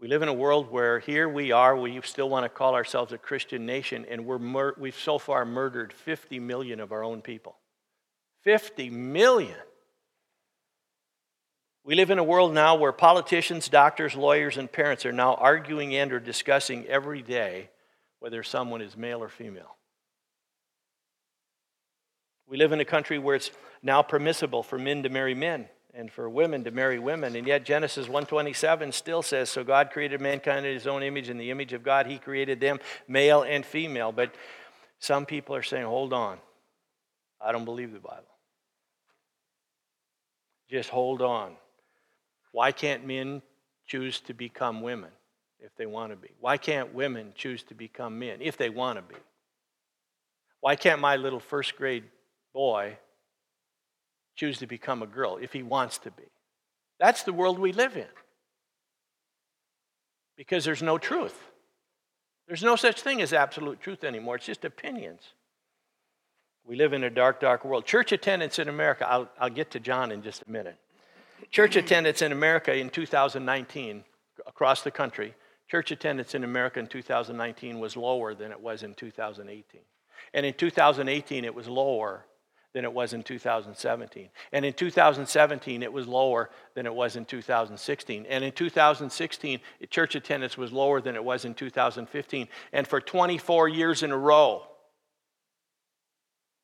We 0.00 0.08
live 0.08 0.22
in 0.22 0.28
a 0.28 0.34
world 0.34 0.70
where 0.70 1.00
here 1.00 1.28
we 1.28 1.50
are, 1.50 1.76
we 1.76 2.00
still 2.02 2.28
want 2.28 2.44
to 2.44 2.48
call 2.48 2.74
ourselves 2.74 3.12
a 3.12 3.18
Christian 3.18 3.66
nation, 3.66 4.06
and 4.08 4.26
we're 4.26 4.38
mur- 4.38 4.76
we've 4.78 4.98
so 4.98 5.18
far 5.18 5.44
murdered 5.44 5.92
50 5.92 6.38
million 6.38 6.78
of 6.78 6.92
our 6.92 7.02
own 7.02 7.20
people. 7.20 7.56
50 8.44 8.90
million. 8.90 9.56
We 11.84 11.96
live 11.96 12.10
in 12.10 12.18
a 12.18 12.24
world 12.24 12.54
now 12.54 12.76
where 12.76 12.92
politicians, 12.92 13.68
doctors, 13.68 14.14
lawyers, 14.14 14.56
and 14.56 14.70
parents 14.70 15.04
are 15.04 15.12
now 15.12 15.34
arguing 15.34 15.96
and 15.96 16.12
or 16.12 16.20
discussing 16.20 16.86
every 16.86 17.22
day 17.22 17.70
whether 18.20 18.42
someone 18.42 18.80
is 18.80 18.96
male 18.96 19.22
or 19.22 19.28
female. 19.28 19.76
We 22.46 22.56
live 22.56 22.72
in 22.72 22.80
a 22.80 22.84
country 22.84 23.18
where 23.18 23.36
it's 23.36 23.50
now 23.82 24.02
permissible 24.02 24.62
for 24.62 24.78
men 24.78 25.02
to 25.02 25.08
marry 25.08 25.34
men 25.34 25.68
and 25.94 26.10
for 26.10 26.28
women 26.28 26.64
to 26.64 26.70
marry 26.70 26.98
women 26.98 27.36
and 27.36 27.46
yet 27.46 27.64
Genesis 27.64 28.08
1:27 28.08 28.92
still 28.92 29.22
says 29.22 29.50
so 29.50 29.62
God 29.64 29.90
created 29.90 30.20
mankind 30.20 30.64
in 30.64 30.74
his 30.74 30.86
own 30.86 31.02
image 31.02 31.28
in 31.28 31.38
the 31.38 31.50
image 31.50 31.72
of 31.72 31.82
God 31.82 32.06
he 32.06 32.18
created 32.18 32.60
them 32.60 32.80
male 33.06 33.42
and 33.42 33.64
female. 33.64 34.12
But 34.12 34.34
some 34.98 35.26
people 35.26 35.54
are 35.54 35.62
saying 35.62 35.84
hold 35.84 36.12
on. 36.12 36.38
I 37.40 37.52
don't 37.52 37.64
believe 37.64 37.92
the 37.92 38.00
Bible. 38.00 38.24
Just 40.68 40.90
hold 40.90 41.22
on. 41.22 41.56
Why 42.52 42.72
can't 42.72 43.06
men 43.06 43.42
choose 43.86 44.20
to 44.20 44.34
become 44.34 44.82
women 44.82 45.10
if 45.60 45.74
they 45.76 45.86
want 45.86 46.12
to 46.12 46.16
be? 46.16 46.30
Why 46.40 46.56
can't 46.56 46.94
women 46.94 47.32
choose 47.34 47.62
to 47.64 47.74
become 47.74 48.18
men 48.18 48.38
if 48.40 48.56
they 48.56 48.70
want 48.70 48.98
to 48.98 49.02
be? 49.02 49.20
Why 50.60 50.76
can't 50.76 51.00
my 51.00 51.16
little 51.16 51.40
first 51.40 51.76
grade 51.76 52.04
boy 52.52 52.98
choose 54.34 54.58
to 54.58 54.66
become 54.66 55.02
a 55.02 55.06
girl 55.06 55.38
if 55.40 55.52
he 55.52 55.62
wants 55.62 55.98
to 55.98 56.10
be? 56.10 56.24
That's 56.98 57.22
the 57.22 57.32
world 57.32 57.58
we 57.58 57.72
live 57.72 57.96
in. 57.96 58.06
Because 60.36 60.64
there's 60.64 60.82
no 60.82 60.98
truth. 60.98 61.36
There's 62.46 62.62
no 62.62 62.76
such 62.76 63.02
thing 63.02 63.20
as 63.20 63.32
absolute 63.32 63.80
truth 63.80 64.04
anymore, 64.04 64.36
it's 64.36 64.46
just 64.46 64.64
opinions. 64.64 65.22
We 66.64 66.76
live 66.76 66.92
in 66.92 67.02
a 67.02 67.10
dark, 67.10 67.40
dark 67.40 67.64
world. 67.64 67.86
Church 67.86 68.12
attendance 68.12 68.58
in 68.58 68.68
America, 68.68 69.08
I'll, 69.08 69.28
I'll 69.40 69.50
get 69.50 69.70
to 69.70 69.80
John 69.80 70.12
in 70.12 70.22
just 70.22 70.42
a 70.46 70.50
minute. 70.50 70.76
Church 71.50 71.76
attendance 71.76 72.20
in 72.20 72.30
America 72.30 72.74
in 72.74 72.90
2019 72.90 74.04
across 74.46 74.82
the 74.82 74.90
country 74.90 75.34
Church 75.68 75.90
attendance 75.90 76.34
in 76.34 76.44
America 76.44 76.80
in 76.80 76.86
2019 76.86 77.78
was 77.78 77.96
lower 77.96 78.34
than 78.34 78.50
it 78.50 78.60
was 78.60 78.82
in 78.82 78.94
2018. 78.94 79.80
And 80.34 80.46
in 80.46 80.54
2018, 80.54 81.44
it 81.44 81.54
was 81.54 81.68
lower 81.68 82.24
than 82.74 82.84
it 82.84 82.92
was 82.92 83.12
in 83.12 83.22
2017. 83.22 84.28
And 84.52 84.64
in 84.64 84.72
2017, 84.72 85.82
it 85.82 85.92
was 85.92 86.06
lower 86.06 86.50
than 86.74 86.86
it 86.86 86.94
was 86.94 87.16
in 87.16 87.24
2016. 87.24 88.26
And 88.26 88.44
in 88.44 88.52
2016, 88.52 89.60
church 89.90 90.14
attendance 90.14 90.56
was 90.56 90.72
lower 90.72 91.00
than 91.00 91.14
it 91.14 91.24
was 91.24 91.44
in 91.44 91.54
2015. 91.54 92.48
And 92.72 92.86
for 92.86 93.00
24 93.00 93.68
years 93.68 94.02
in 94.02 94.10
a 94.10 94.18
row, 94.18 94.66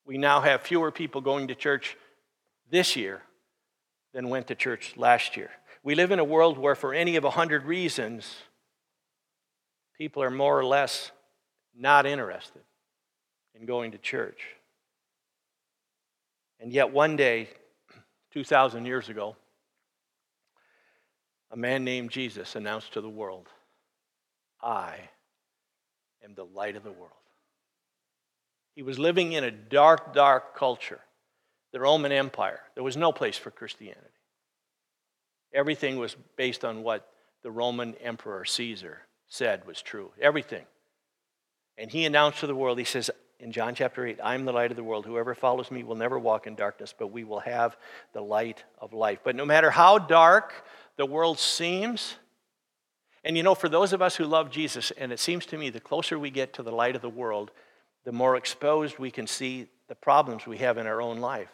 we 0.07 0.19
now 0.19 0.41
have 0.41 0.63
fewer 0.63 0.91
people 0.91 1.21
going 1.21 1.49
to 1.49 1.55
church 1.55 1.97
this 2.71 2.97
year 2.97 3.23
than 4.13 4.29
went 4.29 4.47
to 4.49 4.55
church 4.55 4.95
last 4.97 5.37
year. 5.37 5.51
We 5.83 5.95
live 5.95 6.11
in 6.11 6.19
a 6.19 6.25
world 6.25 6.59
where, 6.59 6.75
for 6.75 6.95
any 6.95 7.17
of 7.17 7.25
a 7.25 7.31
hundred 7.31 7.65
reasons, 7.65 8.37
people 9.97 10.23
are 10.23 10.31
more 10.31 10.59
or 10.59 10.65
less 10.65 11.11
not 11.77 12.07
interested 12.07 12.63
in 13.55 13.67
going 13.67 13.93
to 13.93 13.99
church. 13.99 14.43
And 16.61 16.73
yet, 16.73 16.93
one 16.93 17.17
day, 17.17 17.49
2,000 18.33 18.87
years 18.87 19.09
ago, 19.09 19.37
a 21.51 21.57
man 21.57 21.85
named 21.85 22.11
Jesus 22.11 22.57
announced 22.57 22.93
to 22.95 23.01
the 23.01 23.09
world, 23.09 23.49
I 24.63 24.97
am 26.25 26.35
the 26.35 26.45
light 26.45 26.77
of 26.77 26.83
the 26.83 26.91
world. 26.91 27.13
He 28.75 28.83
was 28.83 28.99
living 28.99 29.33
in 29.33 29.45
a 29.45 29.51
dark, 29.51 30.15
dark 30.15 30.57
culture, 30.57 31.01
the 31.73 31.81
Roman 31.81 32.11
Empire. 32.11 32.61
There 32.75 32.83
was 32.83 32.97
no 32.97 33.13
place 33.13 33.37
for 33.37 33.51
Christianity. 33.51 34.01
Everything 35.53 35.97
was 35.97 36.17
based 36.37 36.65
on 36.65 36.83
what 36.83 37.09
the 37.43 37.51
Roman 37.51 37.95
Emperor 37.97 38.45
Caesar 38.45 39.03
said 39.35 39.67
was 39.67 39.83
true. 39.83 40.13
Everything. 40.21 40.65
And 41.77 41.91
he 41.91 42.05
announced 42.05 42.39
to 42.41 42.47
the 42.47 42.55
world, 42.55 42.79
he 42.79 42.85
says 42.85 43.11
in 43.41 43.51
John 43.51 43.75
chapter 43.75 44.07
8, 44.07 44.21
I 44.23 44.35
am 44.35 44.45
the 44.45 44.53
light 44.53 44.71
of 44.71 44.77
the 44.77 44.85
world. 44.85 45.05
Whoever 45.05 45.35
follows 45.35 45.71
me 45.71 45.83
will 45.83 45.97
never 45.97 46.19
walk 46.19 46.47
in 46.47 46.55
darkness, 46.55 46.95
but 46.97 47.09
we 47.09 47.25
will 47.25 47.41
have 47.41 47.77
the 48.13 48.21
light 48.21 48.63
of 48.79 48.93
life. 48.93 49.19
But 49.25 49.35
no 49.35 49.45
matter 49.45 49.71
how 49.71 49.99
dark 49.99 50.65
the 50.97 51.05
world 51.05 51.41
seems, 51.41 52.15
and 53.25 53.37
you 53.37 53.43
know, 53.43 53.57
for 53.57 53.69
those 53.69 53.93
of 53.93 54.01
us 54.01 54.15
who 54.15 54.25
love 54.25 54.51
Jesus, 54.51 54.93
and 54.93 55.11
it 55.13 55.19
seems 55.19 55.47
to 55.47 55.59
me 55.59 55.69
the 55.69 55.81
closer 55.81 56.19
we 56.19 56.31
get 56.31 56.53
to 56.55 56.63
the 56.63 56.73
light 56.73 56.95
of 56.95 57.03
the 57.03 57.09
world, 57.09 57.51
the 58.05 58.13
more 58.13 58.37
exposed 58.37 58.99
we 58.99 59.11
can 59.11 59.27
see 59.27 59.67
the 59.89 59.95
problems 59.97 60.47
we 60.47 60.59
have 60.59 60.79
in 60.79 60.87
our 60.87 61.03
own 61.03 61.19
life. 61.19 61.51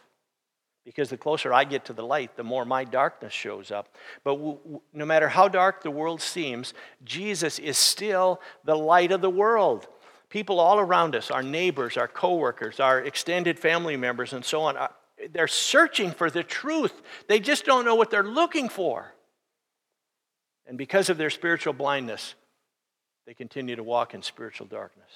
Because 0.85 1.11
the 1.11 1.17
closer 1.17 1.53
I 1.53 1.65
get 1.65 1.85
to 1.87 1.93
the 1.93 2.05
light, 2.05 2.37
the 2.37 2.43
more 2.43 2.65
my 2.65 2.85
darkness 2.85 3.33
shows 3.33 3.71
up. 3.71 3.95
But 4.25 4.37
w- 4.37 4.59
w- 4.59 4.81
no 4.95 5.05
matter 5.05 5.29
how 5.29 5.47
dark 5.47 5.83
the 5.83 5.91
world 5.91 6.23
seems, 6.23 6.73
Jesus 7.05 7.59
is 7.59 7.77
still 7.77 8.41
the 8.65 8.77
light 8.77 9.13
of 9.13 9.21
the 9.21 9.31
world. 9.31 9.87
People 10.31 10.59
all 10.59 10.79
around 10.79 11.15
us, 11.15 11.31
our 11.31 11.43
neighbors, 11.43 11.97
our 11.97 12.09
coworkers, 12.09 12.81
our 12.81 13.01
extended 13.01 13.59
family 13.59 13.97
members, 13.97 14.33
and 14.33 14.45
so 14.45 14.63
on, 14.63 14.77
are, 14.77 14.95
they're 15.33 15.49
searching 15.49 16.13
for 16.13 16.31
the 16.31 16.43
truth. 16.43 17.03
They 17.29 17.41
just 17.41 17.65
don't 17.65 17.85
know 17.85 17.95
what 17.95 18.11
they're 18.11 18.23
looking 18.23 18.69
for. 18.69 19.13
And 20.67 20.79
because 20.79 21.11
of 21.11 21.19
their 21.19 21.31
spiritual 21.31 21.73
blindness, 21.73 22.35
they 23.27 23.35
continue 23.35 23.77
to 23.77 23.83
walk 23.83 24.15
in 24.15 24.23
spiritual 24.23 24.67
darkness. 24.67 25.11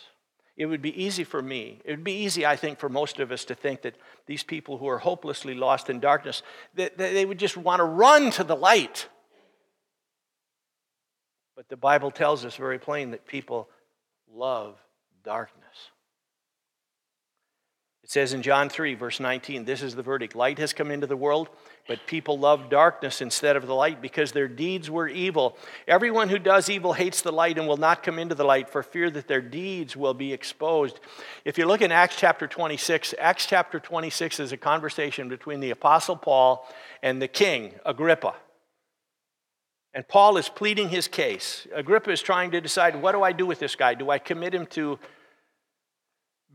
It 0.57 0.67
would 0.67 0.83
be 0.83 1.03
easy 1.03 1.25
for 1.25 1.43
me, 1.43 1.81
it 1.85 1.91
would 1.91 2.05
be 2.05 2.23
easy, 2.25 2.47
I 2.47 2.55
think, 2.57 2.79
for 2.79 2.89
most 2.89 3.19
of 3.19 3.33
us 3.33 3.45
to 3.47 3.55
think 3.55 3.83
that 3.83 3.97
these 4.27 4.45
people 4.45 4.79
who 4.79 4.89
are 4.89 4.99
hopelessly 4.99 5.55
lost 5.55 5.91
in 5.91 5.99
darkness, 5.99 6.43
that 6.75 6.97
they 6.97 7.25
would 7.25 7.39
just 7.39 7.57
want 7.57 7.81
to 7.81 7.85
run 7.85 8.31
to 8.33 8.45
the 8.45 8.55
light. 8.55 9.09
But 11.57 11.69
the 11.69 11.77
Bible 11.77 12.11
tells 12.11 12.45
us 12.45 12.57
very 12.57 12.79
plain 12.79 13.11
that 13.11 13.27
people 13.27 13.69
love 14.33 14.77
darkness. 15.25 15.91
It 18.05 18.11
says 18.11 18.35
in 18.35 18.43
John 18.43 18.69
3, 18.69 18.97
verse 18.97 19.19
19, 19.19 19.65
this 19.65 19.81
is 19.81 19.95
the 19.95 20.03
verdict 20.03 20.37
light 20.37 20.59
has 20.59 20.75
come 20.75 20.91
into 20.91 21.07
the 21.07 21.17
world, 21.17 21.49
but 21.89 22.07
people 22.07 22.39
love 22.39 22.69
darkness 22.69 23.23
instead 23.23 23.57
of 23.57 23.67
the 23.67 23.75
light 23.75 24.03
because 24.03 24.31
their 24.31 24.47
deeds 24.47 24.91
were 24.91 25.09
evil. 25.09 25.57
Everyone 25.89 26.29
who 26.29 26.39
does 26.39 26.69
evil 26.69 26.93
hates 26.93 27.23
the 27.23 27.33
light 27.33 27.57
and 27.57 27.67
will 27.67 27.79
not 27.79 28.03
come 28.03 28.19
into 28.19 28.35
the 28.35 28.45
light 28.45 28.69
for 28.69 28.83
fear 28.83 29.11
that 29.11 29.27
their 29.27 29.41
deeds 29.41 29.97
will 29.97 30.13
be 30.13 30.35
exposed. 30.35 31.01
If 31.47 31.57
you 31.57 31.65
look 31.65 31.81
in 31.81 31.91
Acts 31.91 32.17
chapter 32.17 32.47
26, 32.47 33.15
Acts 33.19 33.47
chapter 33.47 33.81
26 33.81 34.39
is 34.39 34.53
a 34.53 34.59
conversation 34.59 35.31
between 35.31 35.61
the 35.61 35.71
Apostle 35.71 36.17
Paul 36.17 36.69
and 37.03 37.23
the 37.23 37.29
king, 37.29 37.73
Agrippa. 37.87 38.35
And 39.95 40.07
Paul 40.07 40.37
is 40.37 40.51
pleading 40.51 40.91
his 40.91 41.09
case. 41.09 41.67
Agrippa 41.75 42.11
is 42.11 42.21
trying 42.21 42.51
to 42.51 42.61
decide 42.61 43.01
what 43.01 43.13
do 43.13 43.23
I 43.23 43.33
do 43.33 43.47
with 43.47 43.61
this 43.61 43.77
guy? 43.77 43.95
Do 43.95 44.11
I 44.11 44.19
commit 44.19 44.55
him 44.55 44.67
to 44.67 44.99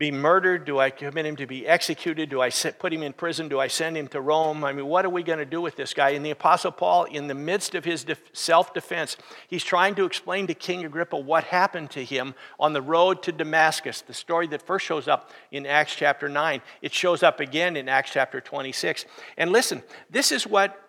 be 0.00 0.10
murdered? 0.10 0.64
Do 0.64 0.78
I 0.78 0.88
commit 0.88 1.26
him 1.26 1.36
to 1.36 1.46
be 1.46 1.66
executed? 1.66 2.30
Do 2.30 2.40
I 2.40 2.48
put 2.48 2.90
him 2.90 3.02
in 3.02 3.12
prison? 3.12 3.50
Do 3.50 3.60
I 3.60 3.68
send 3.68 3.98
him 3.98 4.08
to 4.08 4.20
Rome? 4.22 4.64
I 4.64 4.72
mean, 4.72 4.86
what 4.86 5.04
are 5.04 5.10
we 5.10 5.22
going 5.22 5.40
to 5.40 5.44
do 5.44 5.60
with 5.60 5.76
this 5.76 5.92
guy? 5.92 6.10
And 6.10 6.24
the 6.24 6.30
Apostle 6.30 6.72
Paul, 6.72 7.04
in 7.04 7.26
the 7.26 7.34
midst 7.34 7.74
of 7.74 7.84
his 7.84 8.06
self 8.32 8.72
defense, 8.72 9.18
he's 9.46 9.62
trying 9.62 9.94
to 9.96 10.06
explain 10.06 10.46
to 10.46 10.54
King 10.54 10.86
Agrippa 10.86 11.18
what 11.18 11.44
happened 11.44 11.90
to 11.90 12.02
him 12.02 12.34
on 12.58 12.72
the 12.72 12.80
road 12.80 13.22
to 13.24 13.32
Damascus. 13.32 14.00
The 14.00 14.14
story 14.14 14.46
that 14.48 14.62
first 14.62 14.86
shows 14.86 15.06
up 15.06 15.30
in 15.52 15.66
Acts 15.66 15.94
chapter 15.94 16.30
9, 16.30 16.62
it 16.80 16.94
shows 16.94 17.22
up 17.22 17.38
again 17.38 17.76
in 17.76 17.86
Acts 17.86 18.12
chapter 18.12 18.40
26. 18.40 19.04
And 19.36 19.52
listen, 19.52 19.82
this 20.08 20.32
is 20.32 20.46
what 20.46 20.80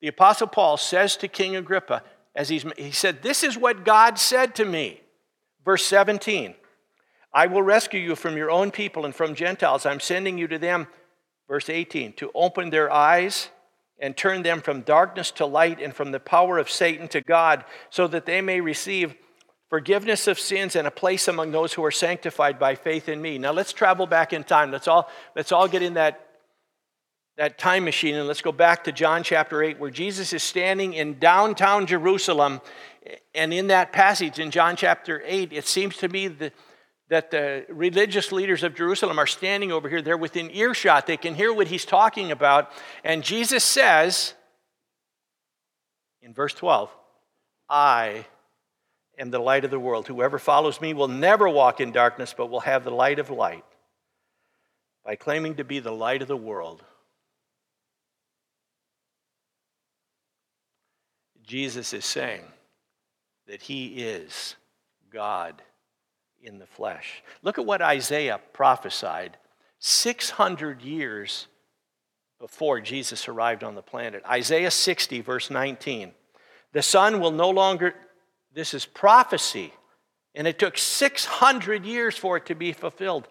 the 0.00 0.08
Apostle 0.08 0.46
Paul 0.46 0.78
says 0.78 1.18
to 1.18 1.28
King 1.28 1.54
Agrippa 1.54 2.02
as 2.34 2.48
he's, 2.48 2.64
he 2.78 2.92
said, 2.92 3.22
This 3.22 3.44
is 3.44 3.58
what 3.58 3.84
God 3.84 4.18
said 4.18 4.54
to 4.54 4.64
me. 4.64 5.02
Verse 5.66 5.84
17. 5.84 6.54
I 7.32 7.46
will 7.46 7.62
rescue 7.62 8.00
you 8.00 8.16
from 8.16 8.36
your 8.36 8.50
own 8.50 8.70
people 8.70 9.04
and 9.04 9.14
from 9.14 9.34
Gentiles. 9.34 9.84
I'm 9.84 10.00
sending 10.00 10.38
you 10.38 10.48
to 10.48 10.58
them, 10.58 10.88
verse 11.46 11.68
18, 11.68 12.14
to 12.14 12.30
open 12.34 12.70
their 12.70 12.90
eyes 12.90 13.50
and 13.98 14.16
turn 14.16 14.42
them 14.42 14.60
from 14.60 14.82
darkness 14.82 15.30
to 15.32 15.46
light 15.46 15.80
and 15.80 15.94
from 15.94 16.12
the 16.12 16.20
power 16.20 16.58
of 16.58 16.70
Satan 16.70 17.08
to 17.08 17.20
God, 17.20 17.64
so 17.90 18.06
that 18.06 18.26
they 18.26 18.40
may 18.40 18.60
receive 18.60 19.14
forgiveness 19.68 20.26
of 20.26 20.38
sins 20.38 20.76
and 20.76 20.86
a 20.86 20.90
place 20.90 21.28
among 21.28 21.50
those 21.50 21.74
who 21.74 21.84
are 21.84 21.90
sanctified 21.90 22.58
by 22.58 22.74
faith 22.74 23.08
in 23.08 23.20
me. 23.20 23.38
Now 23.38 23.52
let's 23.52 23.72
travel 23.72 24.06
back 24.06 24.32
in 24.32 24.44
time. 24.44 24.70
Let's 24.70 24.88
all, 24.88 25.10
let's 25.36 25.52
all 25.52 25.68
get 25.68 25.82
in 25.82 25.94
that, 25.94 26.26
that 27.36 27.58
time 27.58 27.84
machine 27.84 28.14
and 28.14 28.26
let's 28.26 28.40
go 28.40 28.52
back 28.52 28.84
to 28.84 28.92
John 28.92 29.22
chapter 29.22 29.62
8, 29.62 29.78
where 29.78 29.90
Jesus 29.90 30.32
is 30.32 30.42
standing 30.42 30.94
in 30.94 31.18
downtown 31.18 31.86
Jerusalem. 31.86 32.60
And 33.34 33.52
in 33.52 33.66
that 33.66 33.92
passage 33.92 34.38
in 34.38 34.50
John 34.50 34.76
chapter 34.76 35.22
8, 35.26 35.52
it 35.52 35.66
seems 35.66 35.98
to 35.98 36.08
me 36.08 36.28
that 36.28 36.54
that 37.08 37.30
the 37.30 37.64
religious 37.68 38.32
leaders 38.32 38.62
of 38.62 38.74
Jerusalem 38.74 39.18
are 39.18 39.26
standing 39.26 39.72
over 39.72 39.88
here. 39.88 40.02
They're 40.02 40.16
within 40.16 40.50
earshot. 40.50 41.06
They 41.06 41.16
can 41.16 41.34
hear 41.34 41.52
what 41.52 41.68
he's 41.68 41.84
talking 41.84 42.30
about. 42.30 42.70
And 43.02 43.22
Jesus 43.22 43.64
says 43.64 44.34
in 46.20 46.34
verse 46.34 46.52
12, 46.54 46.94
I 47.68 48.26
am 49.18 49.30
the 49.30 49.38
light 49.38 49.64
of 49.64 49.70
the 49.70 49.80
world. 49.80 50.06
Whoever 50.06 50.38
follows 50.38 50.80
me 50.80 50.92
will 50.92 51.08
never 51.08 51.48
walk 51.48 51.80
in 51.80 51.92
darkness, 51.92 52.34
but 52.36 52.50
will 52.50 52.60
have 52.60 52.84
the 52.84 52.90
light 52.90 53.18
of 53.18 53.30
light. 53.30 53.64
By 55.04 55.16
claiming 55.16 55.54
to 55.54 55.64
be 55.64 55.80
the 55.80 55.92
light 55.92 56.20
of 56.20 56.28
the 56.28 56.36
world, 56.36 56.84
Jesus 61.42 61.94
is 61.94 62.04
saying 62.04 62.44
that 63.46 63.62
he 63.62 63.86
is 64.02 64.54
God 65.10 65.62
in 66.42 66.58
the 66.58 66.66
flesh. 66.66 67.22
Look 67.42 67.58
at 67.58 67.66
what 67.66 67.82
Isaiah 67.82 68.40
prophesied 68.52 69.36
600 69.80 70.82
years 70.82 71.46
before 72.38 72.80
Jesus 72.80 73.28
arrived 73.28 73.64
on 73.64 73.74
the 73.74 73.82
planet. 73.82 74.22
Isaiah 74.28 74.70
60, 74.70 75.20
verse 75.20 75.50
19. 75.50 76.12
The 76.72 76.82
sun 76.82 77.20
will 77.20 77.30
no 77.30 77.50
longer, 77.50 77.94
this 78.52 78.74
is 78.74 78.84
prophecy, 78.84 79.72
and 80.34 80.46
it 80.46 80.58
took 80.58 80.78
600 80.78 81.84
years 81.84 82.16
for 82.16 82.36
it 82.36 82.46
to 82.46 82.54
be 82.54 82.72
fulfilled. 82.72 83.26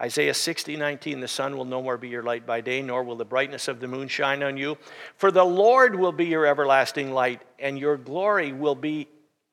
Isaiah 0.00 0.34
60, 0.34 0.76
19, 0.76 1.20
the 1.20 1.28
sun 1.28 1.56
will 1.56 1.64
no 1.64 1.82
more 1.82 1.96
be 1.96 2.08
your 2.08 2.22
light 2.22 2.46
by 2.46 2.60
day, 2.60 2.82
nor 2.82 3.02
will 3.02 3.16
the 3.16 3.24
brightness 3.24 3.68
of 3.68 3.80
the 3.80 3.88
moon 3.88 4.08
shine 4.08 4.42
on 4.42 4.56
you. 4.56 4.76
For 5.16 5.30
the 5.30 5.44
Lord 5.44 5.94
will 5.94 6.12
be 6.12 6.26
your 6.26 6.46
everlasting 6.46 7.12
light, 7.12 7.42
and 7.58 7.78
your 7.78 7.96
glory 7.96 8.52
will 8.52 8.74
be 8.74 9.08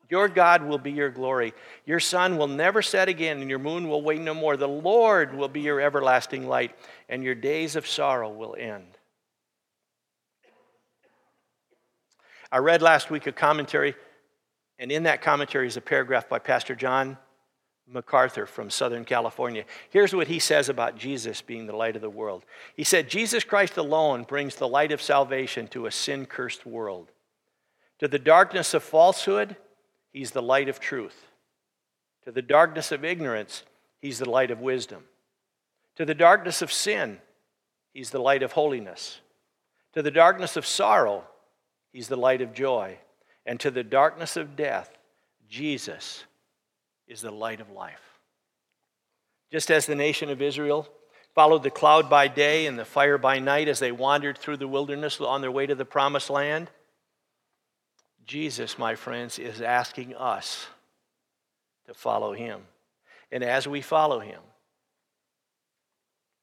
your 0.09 0.27
God 0.27 0.63
will 0.63 0.79
be 0.79 0.91
your 0.91 1.09
glory. 1.09 1.53
Your 1.85 1.99
sun 1.99 2.37
will 2.37 2.47
never 2.47 2.81
set 2.81 3.07
again, 3.07 3.41
and 3.41 3.49
your 3.49 3.59
moon 3.59 3.87
will 3.87 4.01
wane 4.01 4.25
no 4.25 4.33
more. 4.33 4.57
The 4.57 4.67
Lord 4.67 5.35
will 5.35 5.47
be 5.47 5.61
your 5.61 5.79
everlasting 5.79 6.47
light, 6.47 6.75
and 7.07 7.23
your 7.23 7.35
days 7.35 7.75
of 7.75 7.87
sorrow 7.87 8.29
will 8.29 8.55
end. 8.57 8.97
I 12.51 12.57
read 12.57 12.81
last 12.81 13.11
week 13.11 13.27
a 13.27 13.31
commentary, 13.31 13.95
and 14.79 14.91
in 14.91 15.03
that 15.03 15.21
commentary 15.21 15.67
is 15.67 15.77
a 15.77 15.81
paragraph 15.81 16.27
by 16.27 16.39
Pastor 16.39 16.73
John 16.73 17.17
MacArthur 17.87 18.47
from 18.47 18.71
Southern 18.71 19.05
California. 19.05 19.65
Here's 19.91 20.15
what 20.15 20.27
he 20.27 20.39
says 20.39 20.69
about 20.69 20.97
Jesus 20.97 21.41
being 21.41 21.67
the 21.67 21.75
light 21.75 21.95
of 21.95 22.01
the 22.01 22.09
world. 22.09 22.45
He 22.75 22.83
said, 22.83 23.09
Jesus 23.09 23.43
Christ 23.43 23.77
alone 23.77 24.23
brings 24.23 24.55
the 24.55 24.67
light 24.67 24.91
of 24.91 25.01
salvation 25.01 25.67
to 25.69 25.85
a 25.85 25.91
sin 25.91 26.25
cursed 26.25 26.65
world. 26.65 27.11
To 27.99 28.07
the 28.07 28.19
darkness 28.19 28.73
of 28.73 28.83
falsehood, 28.83 29.55
He's 30.11 30.31
the 30.31 30.41
light 30.41 30.69
of 30.69 30.79
truth. 30.79 31.27
To 32.25 32.31
the 32.31 32.41
darkness 32.41 32.91
of 32.91 33.05
ignorance, 33.05 33.63
He's 34.01 34.19
the 34.19 34.29
light 34.29 34.51
of 34.51 34.59
wisdom. 34.59 35.03
To 35.97 36.05
the 36.05 36.15
darkness 36.15 36.61
of 36.61 36.71
sin, 36.71 37.19
He's 37.93 38.11
the 38.11 38.19
light 38.19 38.43
of 38.43 38.53
holiness. 38.53 39.19
To 39.93 40.01
the 40.01 40.11
darkness 40.11 40.55
of 40.55 40.65
sorrow, 40.65 41.23
He's 41.91 42.07
the 42.07 42.15
light 42.15 42.41
of 42.41 42.53
joy. 42.53 42.97
And 43.45 43.59
to 43.61 43.71
the 43.71 43.83
darkness 43.83 44.37
of 44.37 44.55
death, 44.55 44.95
Jesus 45.49 46.23
is 47.07 47.21
the 47.21 47.31
light 47.31 47.59
of 47.59 47.71
life. 47.71 48.19
Just 49.51 49.71
as 49.71 49.85
the 49.85 49.95
nation 49.95 50.29
of 50.29 50.41
Israel 50.41 50.87
followed 51.33 51.63
the 51.63 51.71
cloud 51.71 52.09
by 52.09 52.27
day 52.27 52.67
and 52.67 52.77
the 52.77 52.85
fire 52.85 53.17
by 53.17 53.39
night 53.39 53.67
as 53.67 53.79
they 53.79 53.91
wandered 53.91 54.37
through 54.37 54.57
the 54.57 54.67
wilderness 54.67 55.19
on 55.19 55.41
their 55.41 55.51
way 55.51 55.65
to 55.65 55.75
the 55.75 55.85
promised 55.85 56.29
land, 56.29 56.69
Jesus, 58.29 58.77
my 58.77 58.93
friends, 58.93 59.39
is 59.39 59.59
asking 59.59 60.15
us 60.15 60.67
to 61.87 61.95
follow 61.95 62.31
him. 62.31 62.61
And 63.31 63.43
as 63.43 63.67
we 63.67 63.81
follow 63.81 64.19
him, 64.19 64.39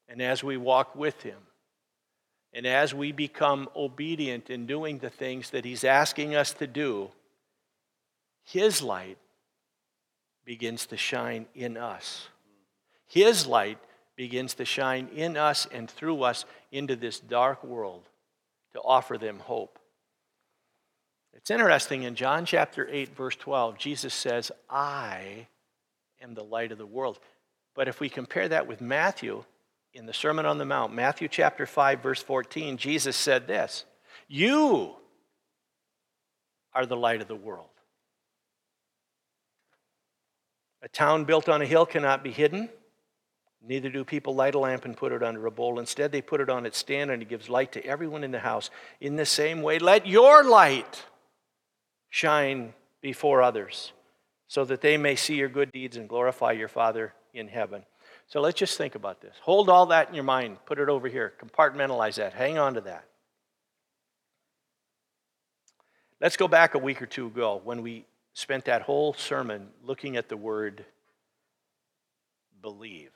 and 0.09 0.21
as 0.21 0.43
we 0.43 0.57
walk 0.57 0.97
with 0.97 1.23
him, 1.23 1.39
and 2.53 2.67
as 2.67 2.93
we 2.93 3.13
become 3.13 3.69
obedient 3.77 4.51
in 4.51 4.67
doing 4.67 4.99
the 4.99 5.11
things 5.11 5.51
that 5.51 5.65
he's 5.65 5.85
asking 5.85 6.35
us 6.35 6.53
to 6.55 6.67
do, 6.67 7.13
his 8.43 8.83
light 8.83 9.19
begins 10.45 10.87
to 10.87 10.97
shine 10.97 11.47
in 11.55 11.77
us. 11.77 12.27
His 13.07 13.47
light 13.47 13.79
begins 14.17 14.55
to 14.55 14.65
shine 14.65 15.07
in 15.15 15.37
us 15.37 15.69
and 15.71 15.89
through 15.89 16.25
us 16.25 16.47
into 16.73 16.97
this 16.97 17.21
dark 17.21 17.63
world 17.63 18.03
to 18.73 18.81
offer 18.81 19.17
them 19.17 19.39
hope. 19.39 19.79
It's 21.47 21.53
interesting 21.53 22.03
in 22.03 22.17
John 22.17 22.45
chapter 22.45 22.89
8, 22.91 23.15
verse 23.15 23.37
12, 23.37 23.79
Jesus 23.79 24.13
says, 24.13 24.51
I 24.69 25.47
am 26.21 26.35
the 26.35 26.43
light 26.43 26.73
of 26.73 26.79
the 26.79 26.85
world. 26.85 27.21
But 27.77 27.87
if 27.87 28.01
we 28.01 28.09
compare 28.09 28.49
that 28.49 28.67
with 28.67 28.81
Matthew 28.81 29.45
in 29.95 30.07
the 30.07 30.13
Sermon 30.13 30.45
on 30.45 30.59
the 30.59 30.65
Mount, 30.65 30.93
Matthew 30.93 31.29
chapter 31.29 31.65
5, 31.65 32.03
verse 32.03 32.21
14, 32.21 32.79
Jesus 32.79 33.15
said 33.15 33.47
this 33.47 33.85
You 34.27 34.97
are 36.75 36.85
the 36.85 36.97
light 36.97 37.23
of 37.23 37.29
the 37.29 37.37
world. 37.37 37.71
A 40.83 40.89
town 40.89 41.27
built 41.27 41.49
on 41.49 41.63
a 41.63 41.67
hill 41.67 41.87
cannot 41.87 42.25
be 42.25 42.33
hidden. 42.33 42.69
Neither 43.65 43.89
do 43.89 44.03
people 44.03 44.35
light 44.35 44.57
a 44.57 44.59
lamp 44.59 44.85
and 44.85 44.97
put 44.97 45.13
it 45.13 45.23
under 45.23 45.47
a 45.47 45.53
bowl. 45.53 45.79
Instead, 45.79 46.11
they 46.11 46.23
put 46.23 46.41
it 46.41 46.51
on 46.51 46.67
its 46.67 46.77
stand 46.77 47.13
and 47.13 47.23
it 47.23 47.29
gives 47.29 47.49
light 47.49 47.71
to 47.71 47.87
everyone 47.87 48.25
in 48.25 48.33
the 48.33 48.41
house. 48.41 48.69
In 49.01 49.15
the 49.15 49.25
same 49.25 49.63
way, 49.63 49.79
let 49.79 50.09
your 50.09 50.43
light 50.43 51.05
shine 52.17 52.73
before 53.03 53.43
others 53.43 53.93
so 54.49 54.65
that 54.65 54.81
they 54.81 54.97
may 54.97 55.15
see 55.15 55.35
your 55.35 55.51
good 55.51 55.71
deeds 55.71 55.99
and 55.99 56.09
glorify 56.09 56.51
your 56.51 56.67
Father 56.67 57.13
in 57.35 57.47
heaven. 57.47 57.85
So 58.27 58.41
let's 58.41 58.59
just 58.59 58.79
think 58.79 58.95
about 58.95 59.21
this. 59.21 59.35
Hold 59.43 59.69
all 59.69 59.85
that 59.87 60.09
in 60.09 60.15
your 60.15 60.25
mind. 60.25 60.57
Put 60.65 60.79
it 60.79 60.89
over 60.89 61.09
here. 61.09 61.35
Compartmentalize 61.39 62.15
that. 62.15 62.33
Hang 62.33 62.57
on 62.57 62.73
to 62.73 62.81
that. 62.81 63.05
Let's 66.19 66.39
go 66.39 66.49
back 66.49 66.75
a 66.75 66.79
week 66.79 67.03
or 67.03 67.07
two 67.07 67.27
ago 67.27 67.61
when 67.63 67.83
we 67.83 68.07
spent 68.33 68.65
that 68.65 68.81
whole 68.81 69.13
sermon 69.13 69.69
looking 69.85 70.17
at 70.17 70.31
the 70.31 70.39
word 70.39 70.87
believe. 72.63 73.13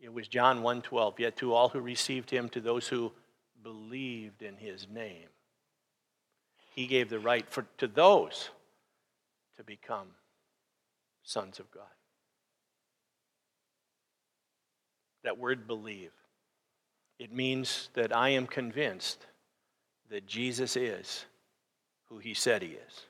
It 0.00 0.12
was 0.12 0.26
John 0.26 0.62
1:12, 0.62 1.20
yet 1.20 1.36
to 1.36 1.54
all 1.54 1.68
who 1.68 1.78
received 1.78 2.30
him 2.30 2.48
to 2.48 2.60
those 2.60 2.88
who 2.88 3.12
believed 3.62 4.42
in 4.42 4.56
his 4.56 4.88
name 4.88 5.28
he 6.76 6.86
gave 6.86 7.08
the 7.08 7.18
right 7.18 7.48
for, 7.48 7.66
to 7.78 7.88
those 7.88 8.50
to 9.56 9.64
become 9.64 10.08
sons 11.24 11.58
of 11.58 11.68
God. 11.72 11.82
That 15.24 15.38
word 15.38 15.66
believe, 15.66 16.12
it 17.18 17.32
means 17.32 17.88
that 17.94 18.14
I 18.14 18.28
am 18.28 18.46
convinced 18.46 19.26
that 20.10 20.26
Jesus 20.26 20.76
is 20.76 21.24
who 22.10 22.18
he 22.18 22.34
said 22.34 22.62
he 22.62 22.68
is. 22.68 23.06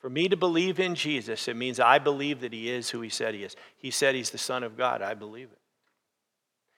For 0.00 0.10
me 0.10 0.28
to 0.28 0.36
believe 0.36 0.78
in 0.78 0.94
Jesus, 0.94 1.48
it 1.48 1.56
means 1.56 1.80
I 1.80 1.98
believe 1.98 2.40
that 2.40 2.52
he 2.52 2.68
is 2.68 2.90
who 2.90 3.00
he 3.00 3.08
said 3.08 3.34
he 3.34 3.44
is. 3.44 3.56
He 3.78 3.90
said 3.90 4.14
he's 4.14 4.30
the 4.30 4.38
Son 4.38 4.62
of 4.62 4.76
God. 4.76 5.00
I 5.00 5.14
believe 5.14 5.48
it. 5.50 5.58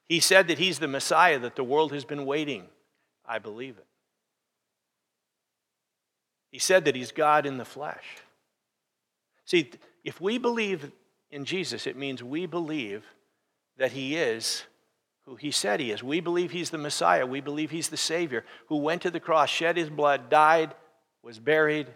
He 0.08 0.20
said 0.20 0.48
that 0.48 0.58
he's 0.58 0.78
the 0.78 0.88
Messiah 0.88 1.38
that 1.38 1.56
the 1.56 1.64
world 1.64 1.92
has 1.92 2.04
been 2.04 2.26
waiting. 2.26 2.64
I 3.26 3.38
believe 3.38 3.78
it. 3.78 3.86
He 6.50 6.58
said 6.58 6.84
that 6.84 6.96
he's 6.96 7.12
God 7.12 7.46
in 7.46 7.58
the 7.58 7.64
flesh. 7.64 8.04
See, 9.44 9.70
if 10.04 10.20
we 10.20 10.38
believe 10.38 10.90
in 11.30 11.44
Jesus, 11.44 11.86
it 11.86 11.96
means 11.96 12.22
we 12.22 12.46
believe 12.46 13.04
that 13.76 13.92
he 13.92 14.16
is 14.16 14.64
who 15.24 15.36
he 15.36 15.50
said 15.50 15.80
he 15.80 15.92
is. 15.92 16.02
We 16.02 16.20
believe 16.20 16.50
he's 16.50 16.70
the 16.70 16.78
Messiah. 16.78 17.26
We 17.26 17.40
believe 17.40 17.70
he's 17.70 17.88
the 17.88 17.96
Savior 17.96 18.44
who 18.66 18.78
went 18.78 19.02
to 19.02 19.10
the 19.10 19.20
cross, 19.20 19.48
shed 19.48 19.76
his 19.76 19.88
blood, 19.88 20.28
died, 20.28 20.74
was 21.22 21.38
buried, 21.38 21.86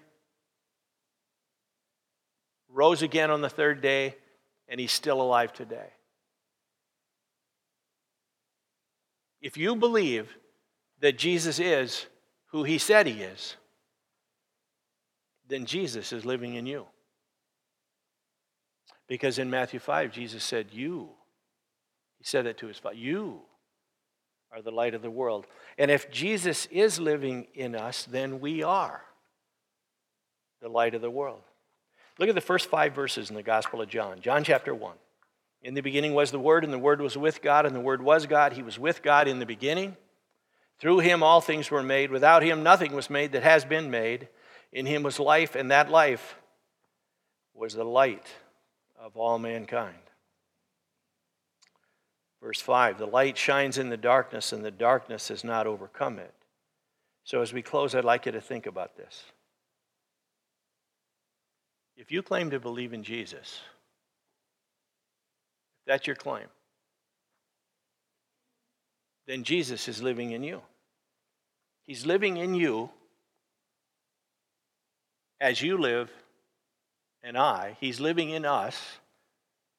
rose 2.69 3.03
again 3.03 3.31
on 3.31 3.41
the 3.41 3.49
third 3.49 3.81
day, 3.81 4.17
and 4.69 4.79
he's 4.79 4.93
still 4.93 5.21
alive 5.21 5.53
today. 5.53 5.89
If 9.41 9.57
you 9.57 9.77
believe 9.77 10.37
that 11.01 11.19
Jesus 11.19 11.59
is 11.59 12.07
who 12.47 12.65
he 12.65 12.79
said 12.79 13.07
he 13.07 13.23
is, 13.23 13.57
then 15.49 15.67
Jesus 15.67 16.13
is 16.13 16.25
living 16.25 16.55
in 16.55 16.67
you. 16.67 16.87
Because 19.07 19.39
in 19.39 19.51
Matthew 19.51 19.79
5, 19.79 20.13
Jesus 20.13 20.43
said, 20.43 20.69
You. 20.73 21.11
He 22.19 22.25
said 22.25 22.47
that 22.47 22.59
to 22.59 22.67
his 22.67 22.79
father. 22.79 22.97
You 22.97 23.43
are 24.51 24.63
the 24.63 24.71
light 24.71 24.95
of 24.95 25.03
the 25.03 25.11
world. 25.11 25.47
And 25.77 25.91
if 25.91 26.11
Jesus 26.11 26.67
is 26.71 26.99
living 26.99 27.47
in 27.55 27.75
us, 27.75 28.05
then 28.05 28.41
we 28.41 28.63
are 28.63 29.03
the 30.63 30.69
light 30.69 30.95
of 30.95 31.03
the 31.03 31.11
world. 31.11 31.43
Look 32.19 32.29
at 32.29 32.35
the 32.35 32.41
first 32.41 32.71
five 32.71 32.95
verses 32.95 33.29
in 33.29 33.37
the 33.37 33.43
Gospel 33.43 33.83
of 33.83 33.89
John. 33.89 34.21
John 34.21 34.45
chapter 34.45 34.75
1. 34.75 34.95
In 35.63 35.75
the 35.75 35.81
beginning 35.81 36.15
was 36.15 36.31
the 36.31 36.39
Word, 36.39 36.65
and 36.65 36.73
the 36.73 36.79
Word 36.79 37.01
was 37.01 37.17
with 37.17 37.43
God, 37.43 37.67
and 37.67 37.75
the 37.75 37.81
Word 37.81 38.01
was 38.01 38.27
God. 38.27 38.53
He 38.53 38.63
was 38.63 38.79
with 38.79 39.03
God 39.03 39.29
in 39.29 39.39
the 39.39 39.47
beginning. 39.47 39.97
Through 40.79 41.01
him 41.01 41.23
all 41.23 41.41
things 41.41 41.71
were 41.71 41.83
made. 41.83 42.11
Without 42.11 42.43
him 42.43 42.63
nothing 42.63 42.93
was 42.93 43.09
made 43.09 43.33
that 43.33 43.43
has 43.43 43.65
been 43.65 43.91
made. 43.91 44.29
In 44.75 44.87
him 44.87 45.05
was 45.05 45.21
life, 45.21 45.55
and 45.55 45.71
that 45.71 45.89
life 45.89 46.35
was 47.55 47.75
the 47.75 47.85
light 47.85 48.27
of 48.99 49.17
all 49.17 49.39
mankind. 49.39 49.95
Verse 52.43 52.61
5 52.61 52.99
The 52.99 53.07
light 53.07 53.39
shines 53.39 53.79
in 53.79 53.89
the 53.89 53.97
darkness, 53.97 54.53
and 54.53 54.65
the 54.65 54.73
darkness 54.73 55.29
has 55.29 55.45
not 55.45 55.69
overcome 55.69 56.19
it. 56.19 56.35
So, 57.23 57.41
as 57.41 57.53
we 57.53 57.63
close, 57.63 57.95
I'd 57.95 58.05
like 58.05 58.27
you 58.27 58.33
to 58.33 58.41
think 58.41 58.67
about 58.67 58.97
this. 58.97 59.25
If 61.97 62.11
you 62.11 62.23
claim 62.23 62.51
to 62.51 62.59
believe 62.59 62.93
in 62.93 63.05
Jesus, 63.05 63.61
if 65.81 65.87
that's 65.87 66.09
your 66.09 66.17
claim, 66.17 66.47
then 69.29 69.45
Jesus 69.45 69.87
is 69.87 70.03
living 70.03 70.33
in 70.33 70.43
you. 70.43 70.63
He's 71.87 72.05
living 72.05 72.39
in 72.39 72.55
you 72.55 72.91
as 75.45 75.61
you 75.61 75.77
live 75.77 76.11
and 77.23 77.37
I. 77.37 77.77
He's 77.79 78.01
living 78.01 78.31
in 78.31 78.47
us 78.47 78.81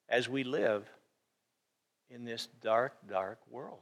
as 0.07 0.29
we 0.29 0.43
live 0.43 0.87
in 2.07 2.23
this 2.23 2.47
dark, 2.61 2.93
dark 3.09 3.39
world. 3.49 3.79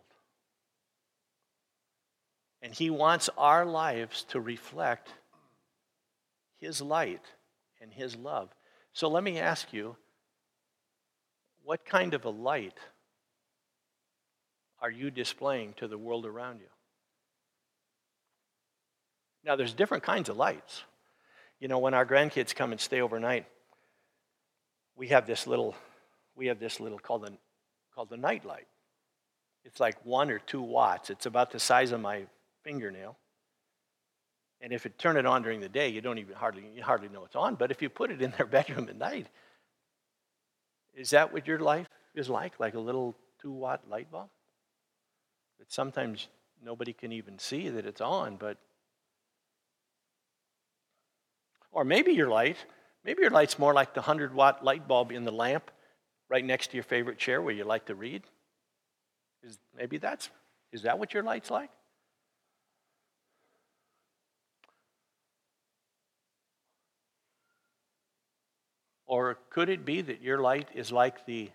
And 2.61 2.73
He 2.73 2.89
wants 2.89 3.29
our 3.37 3.65
lives 3.65 4.23
to 4.29 4.39
reflect 4.39 5.09
His 6.61 6.81
light 6.81 7.25
and 7.81 7.91
His 7.91 8.15
love. 8.15 8.47
So 8.93 9.09
let 9.09 9.21
me 9.21 9.37
ask 9.37 9.73
you 9.73 9.97
what 11.65 11.83
kind 11.83 12.13
of 12.13 12.23
a 12.23 12.29
light 12.29 12.77
are 14.79 14.91
you 14.91 15.11
displaying 15.11 15.73
to 15.73 15.89
the 15.89 15.97
world 15.97 16.25
around 16.25 16.61
you? 16.61 16.69
Now, 19.43 19.57
there's 19.57 19.73
different 19.73 20.05
kinds 20.05 20.29
of 20.29 20.37
lights. 20.37 20.83
You 21.63 21.69
know, 21.69 21.79
when 21.79 21.93
our 21.93 22.05
grandkids 22.05 22.53
come 22.53 22.73
and 22.73 22.81
stay 22.81 22.99
overnight, 22.99 23.45
we 24.97 25.07
have 25.07 25.25
this 25.25 25.47
little, 25.47 25.77
we 26.35 26.47
have 26.47 26.59
this 26.59 26.81
little 26.81 26.99
called 26.99 27.25
the, 27.25 27.31
called 27.95 28.09
the 28.09 28.17
night 28.17 28.43
light. 28.43 28.67
It's 29.63 29.79
like 29.79 29.95
one 30.05 30.29
or 30.29 30.39
two 30.39 30.61
watts. 30.61 31.09
It's 31.09 31.25
about 31.25 31.51
the 31.51 31.59
size 31.59 31.93
of 31.93 32.01
my 32.01 32.25
fingernail. 32.65 33.15
And 34.59 34.73
if 34.73 34.83
you 34.83 34.91
turn 34.97 35.15
it 35.15 35.25
on 35.25 35.41
during 35.41 35.61
the 35.61 35.69
day, 35.69 35.87
you 35.87 36.01
don't 36.01 36.17
even 36.17 36.35
hardly, 36.35 36.65
you 36.75 36.83
hardly 36.83 37.07
know 37.07 37.23
it's 37.23 37.37
on. 37.37 37.55
But 37.55 37.71
if 37.71 37.81
you 37.81 37.87
put 37.87 38.11
it 38.11 38.21
in 38.21 38.33
their 38.37 38.45
bedroom 38.57 38.89
at 38.89 38.97
night, 38.97 39.27
is 40.93 41.11
that 41.11 41.31
what 41.31 41.47
your 41.47 41.59
life 41.59 41.87
is 42.13 42.27
like? 42.27 42.59
Like 42.59 42.73
a 42.73 42.79
little 42.79 43.15
two 43.41 43.53
watt 43.53 43.83
light 43.89 44.11
bulb? 44.11 44.27
That 45.59 45.71
sometimes 45.71 46.27
nobody 46.61 46.91
can 46.91 47.13
even 47.13 47.39
see 47.39 47.69
that 47.69 47.85
it's 47.85 48.01
on, 48.01 48.35
but 48.35 48.57
or 51.73 51.83
maybe 51.83 52.13
your 52.13 52.29
light, 52.29 52.57
maybe 53.03 53.21
your 53.21 53.31
light's 53.31 53.59
more 53.59 53.73
like 53.73 53.93
the 53.93 53.99
100 53.99 54.33
watt 54.33 54.63
light 54.63 54.87
bulb 54.87 55.11
in 55.11 55.25
the 55.25 55.31
lamp 55.31 55.69
right 56.29 56.45
next 56.45 56.67
to 56.67 56.77
your 56.77 56.83
favorite 56.83 57.17
chair 57.17 57.41
where 57.41 57.53
you 57.53 57.63
like 57.63 57.85
to 57.87 57.95
read. 57.95 58.23
Is, 59.43 59.57
maybe 59.75 59.97
that's, 59.97 60.29
is 60.71 60.83
that 60.83 60.97
what 60.97 61.13
your 61.13 61.23
light's 61.23 61.51
like? 61.51 61.69
Or 69.05 69.37
could 69.49 69.69
it 69.69 69.85
be 69.85 70.01
that 70.01 70.21
your 70.21 70.39
light 70.39 70.69
is 70.73 70.91
like 70.91 71.25
the, 71.25 71.51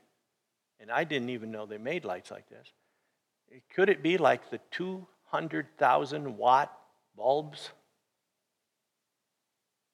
and 0.80 0.90
I 0.90 1.04
didn't 1.04 1.30
even 1.30 1.50
know 1.50 1.66
they 1.66 1.78
made 1.78 2.04
lights 2.04 2.30
like 2.30 2.48
this. 2.48 2.68
Could 3.74 3.88
it 3.88 4.02
be 4.02 4.18
like 4.18 4.50
the 4.50 4.60
200,000 4.70 6.36
watt 6.36 6.72
bulbs 7.16 7.70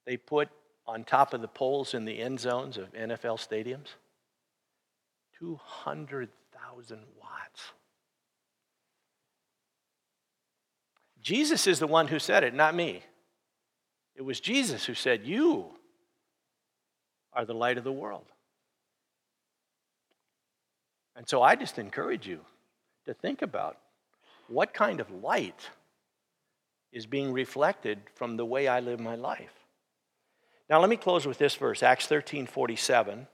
they 0.07 0.17
put 0.17 0.49
on 0.87 1.05
top 1.05 1.35
of 1.35 1.41
the 1.41 1.49
poles 1.49 1.95
in 1.95 2.05
the 2.05 2.21
end 2.21 2.41
zones 2.41 2.77
of 2.77 2.93
NFL 2.93 3.39
stadiums? 3.39 3.89
200,000 5.39 6.99
watts. 7.21 7.63
Jesus 11.21 11.67
is 11.67 11.79
the 11.79 11.87
one 11.87 12.09
who 12.09 12.19
said 12.19 12.45
it, 12.45 12.55
not 12.55 12.75
me. 12.75 13.03
It 14.15 14.23
was 14.23 14.41
Jesus 14.41 14.85
who 14.85 14.95
said, 14.95 15.25
You 15.25 15.67
are 17.33 17.45
the 17.45 17.55
light 17.55 17.79
of 17.79 17.85
the 17.85 17.93
world. 17.93 18.27
And 21.17 21.29
so 21.29 21.43
I 21.43 21.57
just 21.57 21.79
encourage 21.79 22.27
you 22.27 22.41
to 23.07 23.15
think 23.15 23.43
about 23.43 23.79
what 24.49 24.75
kind 24.75 25.01
of 25.01 25.11
light 25.23 25.69
is 26.93 27.07
being 27.07 27.33
reflected 27.33 27.99
from 28.15 28.37
the 28.37 28.45
way 28.45 28.69
I 28.69 28.81
live 28.81 29.01
my 29.01 29.15
life. 29.15 29.64
Now, 30.75 30.81
let 30.81 30.91
me 30.91 30.97
close 30.97 31.25
with 31.25 31.39
this 31.39 31.55
verse. 31.55 31.85
Acts 31.85 32.09
13 32.09 32.49
47 32.49 33.29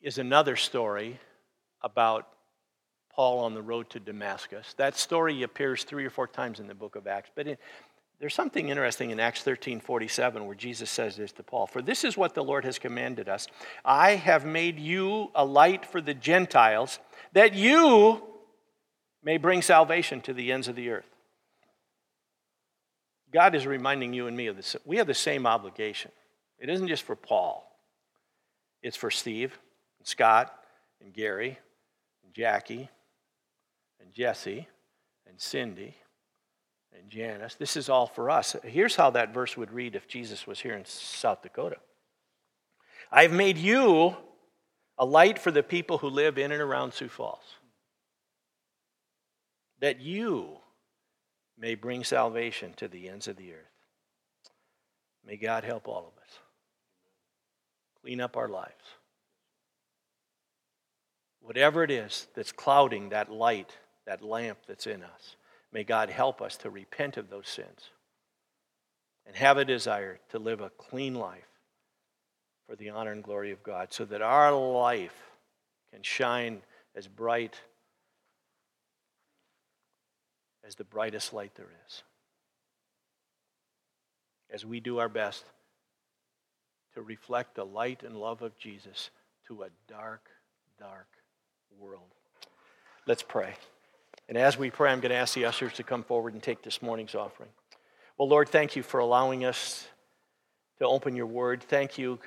is 0.00 0.16
another 0.16 0.56
story 0.56 1.20
about 1.82 2.26
Paul 3.12 3.40
on 3.40 3.52
the 3.52 3.60
road 3.60 3.90
to 3.90 4.00
Damascus. 4.00 4.72
That 4.78 4.96
story 4.96 5.42
appears 5.42 5.84
three 5.84 6.06
or 6.06 6.08
four 6.08 6.26
times 6.26 6.60
in 6.60 6.66
the 6.66 6.74
book 6.74 6.96
of 6.96 7.06
Acts, 7.06 7.28
but 7.34 7.46
in, 7.46 7.58
there's 8.20 8.32
something 8.32 8.70
interesting 8.70 9.10
in 9.10 9.20
Acts 9.20 9.42
13 9.42 9.80
47 9.80 10.46
where 10.46 10.54
Jesus 10.56 10.88
says 10.88 11.18
this 11.18 11.32
to 11.32 11.42
Paul 11.42 11.66
For 11.66 11.82
this 11.82 12.04
is 12.04 12.16
what 12.16 12.34
the 12.34 12.42
Lord 12.42 12.64
has 12.64 12.78
commanded 12.78 13.28
us 13.28 13.46
I 13.84 14.12
have 14.12 14.46
made 14.46 14.78
you 14.78 15.30
a 15.34 15.44
light 15.44 15.84
for 15.84 16.00
the 16.00 16.14
Gentiles, 16.14 16.98
that 17.34 17.52
you 17.52 18.22
may 19.22 19.36
bring 19.36 19.60
salvation 19.60 20.22
to 20.22 20.32
the 20.32 20.52
ends 20.52 20.68
of 20.68 20.74
the 20.74 20.88
earth. 20.88 21.19
God 23.32 23.54
is 23.54 23.66
reminding 23.66 24.12
you 24.12 24.26
and 24.26 24.36
me 24.36 24.46
of 24.46 24.56
this. 24.56 24.76
We 24.84 24.96
have 24.96 25.06
the 25.06 25.14
same 25.14 25.46
obligation. 25.46 26.10
It 26.58 26.68
isn't 26.68 26.88
just 26.88 27.04
for 27.04 27.16
Paul, 27.16 27.66
it's 28.82 28.96
for 28.96 29.10
Steve, 29.10 29.58
and 29.98 30.06
Scott, 30.06 30.54
and 31.00 31.12
Gary, 31.12 31.58
and 32.24 32.34
Jackie, 32.34 32.88
and 34.00 34.12
Jesse, 34.12 34.66
and 35.26 35.40
Cindy, 35.40 35.94
and 36.98 37.08
Janice. 37.08 37.54
This 37.54 37.76
is 37.76 37.88
all 37.88 38.06
for 38.06 38.30
us. 38.30 38.56
Here's 38.64 38.96
how 38.96 39.10
that 39.10 39.32
verse 39.32 39.56
would 39.56 39.72
read 39.72 39.94
if 39.94 40.08
Jesus 40.08 40.46
was 40.46 40.60
here 40.60 40.74
in 40.74 40.84
South 40.84 41.42
Dakota 41.42 41.76
I've 43.12 43.32
made 43.32 43.58
you 43.58 44.16
a 44.98 45.04
light 45.04 45.38
for 45.38 45.50
the 45.50 45.62
people 45.62 45.98
who 45.98 46.08
live 46.08 46.38
in 46.38 46.52
and 46.52 46.60
around 46.60 46.92
Sioux 46.92 47.08
Falls, 47.08 47.56
that 49.80 50.00
you 50.00 50.59
may 51.60 51.74
bring 51.74 52.02
salvation 52.02 52.72
to 52.74 52.88
the 52.88 53.08
ends 53.08 53.28
of 53.28 53.36
the 53.36 53.52
earth. 53.52 53.58
May 55.26 55.36
God 55.36 55.62
help 55.62 55.86
all 55.86 56.12
of 56.16 56.22
us 56.22 56.38
clean 58.02 58.20
up 58.20 58.36
our 58.36 58.48
lives. 58.48 58.72
Whatever 61.42 61.84
it 61.84 61.90
is 61.90 62.26
that's 62.34 62.52
clouding 62.52 63.10
that 63.10 63.30
light, 63.30 63.76
that 64.06 64.22
lamp 64.22 64.58
that's 64.66 64.86
in 64.86 65.02
us. 65.02 65.36
May 65.72 65.84
God 65.84 66.10
help 66.10 66.40
us 66.40 66.56
to 66.58 66.70
repent 66.70 67.16
of 67.16 67.28
those 67.28 67.48
sins 67.48 67.90
and 69.26 69.36
have 69.36 69.58
a 69.58 69.64
desire 69.64 70.18
to 70.30 70.38
live 70.38 70.60
a 70.60 70.70
clean 70.70 71.14
life 71.14 71.44
for 72.66 72.74
the 72.76 72.90
honor 72.90 73.12
and 73.12 73.22
glory 73.22 73.52
of 73.52 73.62
God 73.62 73.92
so 73.92 74.04
that 74.06 74.22
our 74.22 74.52
life 74.52 75.30
can 75.92 76.02
shine 76.02 76.62
as 76.94 77.06
bright 77.06 77.56
as 80.70 80.76
the 80.76 80.84
brightest 80.84 81.32
light 81.32 81.50
there 81.56 81.72
is. 81.88 82.04
As 84.52 84.64
we 84.64 84.78
do 84.78 85.00
our 85.00 85.08
best 85.08 85.44
to 86.94 87.02
reflect 87.02 87.56
the 87.56 87.66
light 87.66 88.04
and 88.04 88.16
love 88.16 88.40
of 88.42 88.56
Jesus 88.56 89.10
to 89.48 89.64
a 89.64 89.68
dark, 89.88 90.28
dark 90.78 91.08
world. 91.76 92.14
Let's 93.04 93.24
pray. 93.24 93.54
And 94.28 94.38
as 94.38 94.56
we 94.56 94.70
pray, 94.70 94.92
I'm 94.92 95.00
going 95.00 95.10
to 95.10 95.16
ask 95.16 95.34
the 95.34 95.44
ushers 95.44 95.72
to 95.72 95.82
come 95.82 96.04
forward 96.04 96.34
and 96.34 96.42
take 96.42 96.62
this 96.62 96.80
morning's 96.80 97.16
offering. 97.16 97.50
Well, 98.16 98.28
Lord, 98.28 98.48
thank 98.48 98.76
you 98.76 98.84
for 98.84 99.00
allowing 99.00 99.44
us 99.44 99.88
to 100.78 100.86
open 100.86 101.16
your 101.16 101.26
word. 101.26 101.64
Thank 101.64 101.98
you, 101.98 102.20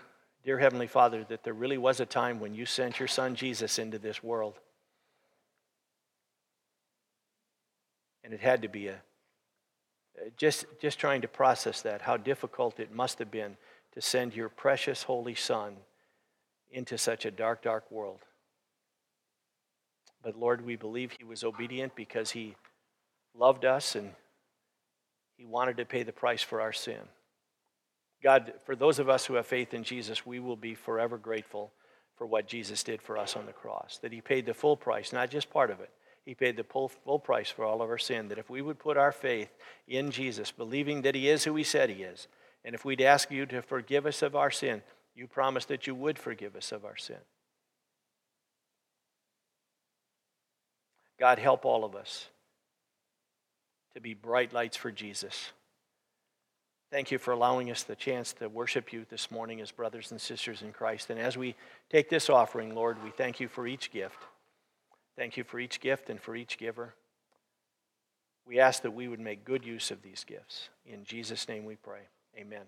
dear 0.43 0.59
Heavenly 0.59 0.87
Father, 0.87 1.23
that 1.29 1.45
there 1.45 1.53
really 1.53 1.77
was 1.77 2.01
a 2.01 2.05
time 2.05 2.41
when 2.41 2.53
you 2.53 2.65
sent 2.65 2.99
your 2.99 3.07
son 3.07 3.35
Jesus 3.35 3.79
into 3.79 3.99
this 3.99 4.21
world. 4.21 4.59
And 8.23 8.33
it 8.33 8.39
had 8.39 8.61
to 8.61 8.67
be 8.67 8.87
a 8.87 8.95
uh, 8.95 10.29
just 10.37 10.65
just 10.79 10.99
trying 10.99 11.21
to 11.21 11.27
process 11.27 11.81
that 11.81 12.01
how 12.01 12.17
difficult 12.17 12.79
it 12.79 12.93
must 12.93 13.19
have 13.19 13.31
been 13.31 13.57
to 13.93 14.01
send 14.01 14.35
your 14.35 14.49
precious 14.49 15.03
holy 15.03 15.35
son 15.35 15.75
into 16.71 16.97
such 16.97 17.25
a 17.25 17.31
dark 17.31 17.63
dark 17.63 17.89
world 17.91 18.19
but 20.23 20.39
Lord, 20.39 20.65
we 20.65 20.77
believe 20.77 21.11
he 21.11 21.25
was 21.25 21.43
obedient 21.43 21.95
because 21.95 22.31
he 22.31 22.55
loved 23.35 23.65
us 23.65 23.95
and 23.95 24.09
he 25.35 25.45
wanted 25.45 25.77
to 25.77 25.85
pay 25.85 26.03
the 26.03 26.13
price 26.13 26.41
for 26.41 26.61
our 26.61 26.71
sin. 26.71 27.01
God, 28.23 28.53
for 28.65 28.75
those 28.75 28.99
of 28.99 29.09
us 29.09 29.25
who 29.25 29.33
have 29.33 29.45
faith 29.45 29.73
in 29.73 29.83
Jesus, 29.83 30.25
we 30.25 30.39
will 30.39 30.55
be 30.55 30.75
forever 30.75 31.17
grateful 31.17 31.73
for 32.15 32.25
what 32.25 32.47
Jesus 32.47 32.83
did 32.83 33.01
for 33.01 33.17
us 33.17 33.35
on 33.35 33.45
the 33.45 33.51
cross. 33.51 33.99
That 34.01 34.13
he 34.13 34.21
paid 34.21 34.45
the 34.45 34.53
full 34.53 34.77
price, 34.77 35.11
not 35.11 35.29
just 35.29 35.49
part 35.49 35.69
of 35.69 35.81
it. 35.81 35.89
He 36.25 36.35
paid 36.35 36.55
the 36.55 36.63
full, 36.63 37.19
price 37.19 37.49
for 37.49 37.65
all 37.65 37.81
of 37.81 37.89
our 37.89 37.97
sin. 37.97 38.29
That 38.29 38.37
if 38.37 38.49
we 38.49 38.61
would 38.61 38.79
put 38.79 38.97
our 38.97 39.11
faith 39.11 39.49
in 39.87 40.11
Jesus, 40.11 40.51
believing 40.51 41.01
that 41.01 41.15
he 41.15 41.29
is 41.29 41.43
who 41.43 41.55
he 41.55 41.63
said 41.63 41.89
he 41.89 42.03
is, 42.03 42.27
and 42.63 42.73
if 42.73 42.85
we'd 42.85 43.01
ask 43.01 43.29
you 43.29 43.45
to 43.47 43.61
forgive 43.61 44.05
us 44.05 44.21
of 44.21 44.35
our 44.35 44.51
sin, 44.51 44.81
you 45.15 45.27
promised 45.27 45.67
that 45.67 45.85
you 45.85 45.93
would 45.93 46.17
forgive 46.17 46.55
us 46.55 46.71
of 46.71 46.85
our 46.85 46.95
sin. 46.95 47.17
God, 51.19 51.39
help 51.39 51.65
all 51.65 51.83
of 51.83 51.95
us 51.95 52.29
to 53.93 54.01
be 54.01 54.13
bright 54.13 54.53
lights 54.53 54.77
for 54.77 54.91
Jesus. 54.91 55.51
Thank 56.89 57.11
you 57.11 57.17
for 57.17 57.31
allowing 57.31 57.69
us 57.69 57.83
the 57.83 57.95
chance 57.95 58.33
to 58.33 58.47
worship 58.47 58.93
you 58.93 59.05
this 59.09 59.29
morning 59.29 59.61
as 59.61 59.71
brothers 59.71 60.11
and 60.11 60.21
sisters 60.21 60.61
in 60.61 60.71
Christ. 60.71 61.09
And 61.09 61.19
as 61.19 61.37
we 61.37 61.55
take 61.89 62.09
this 62.09 62.29
offering, 62.29 62.73
Lord, 62.73 63.03
we 63.03 63.09
thank 63.09 63.39
you 63.39 63.47
for 63.47 63.67
each 63.67 63.91
gift. 63.91 64.17
Thank 65.15 65.37
you 65.37 65.43
for 65.43 65.59
each 65.59 65.79
gift 65.79 66.09
and 66.09 66.19
for 66.19 66.35
each 66.35 66.57
giver. 66.57 66.95
We 68.45 68.59
ask 68.59 68.81
that 68.81 68.91
we 68.91 69.07
would 69.07 69.19
make 69.19 69.45
good 69.45 69.65
use 69.65 69.91
of 69.91 70.01
these 70.01 70.23
gifts. 70.23 70.69
In 70.85 71.03
Jesus' 71.03 71.47
name 71.47 71.65
we 71.65 71.75
pray. 71.75 72.01
Amen. 72.37 72.65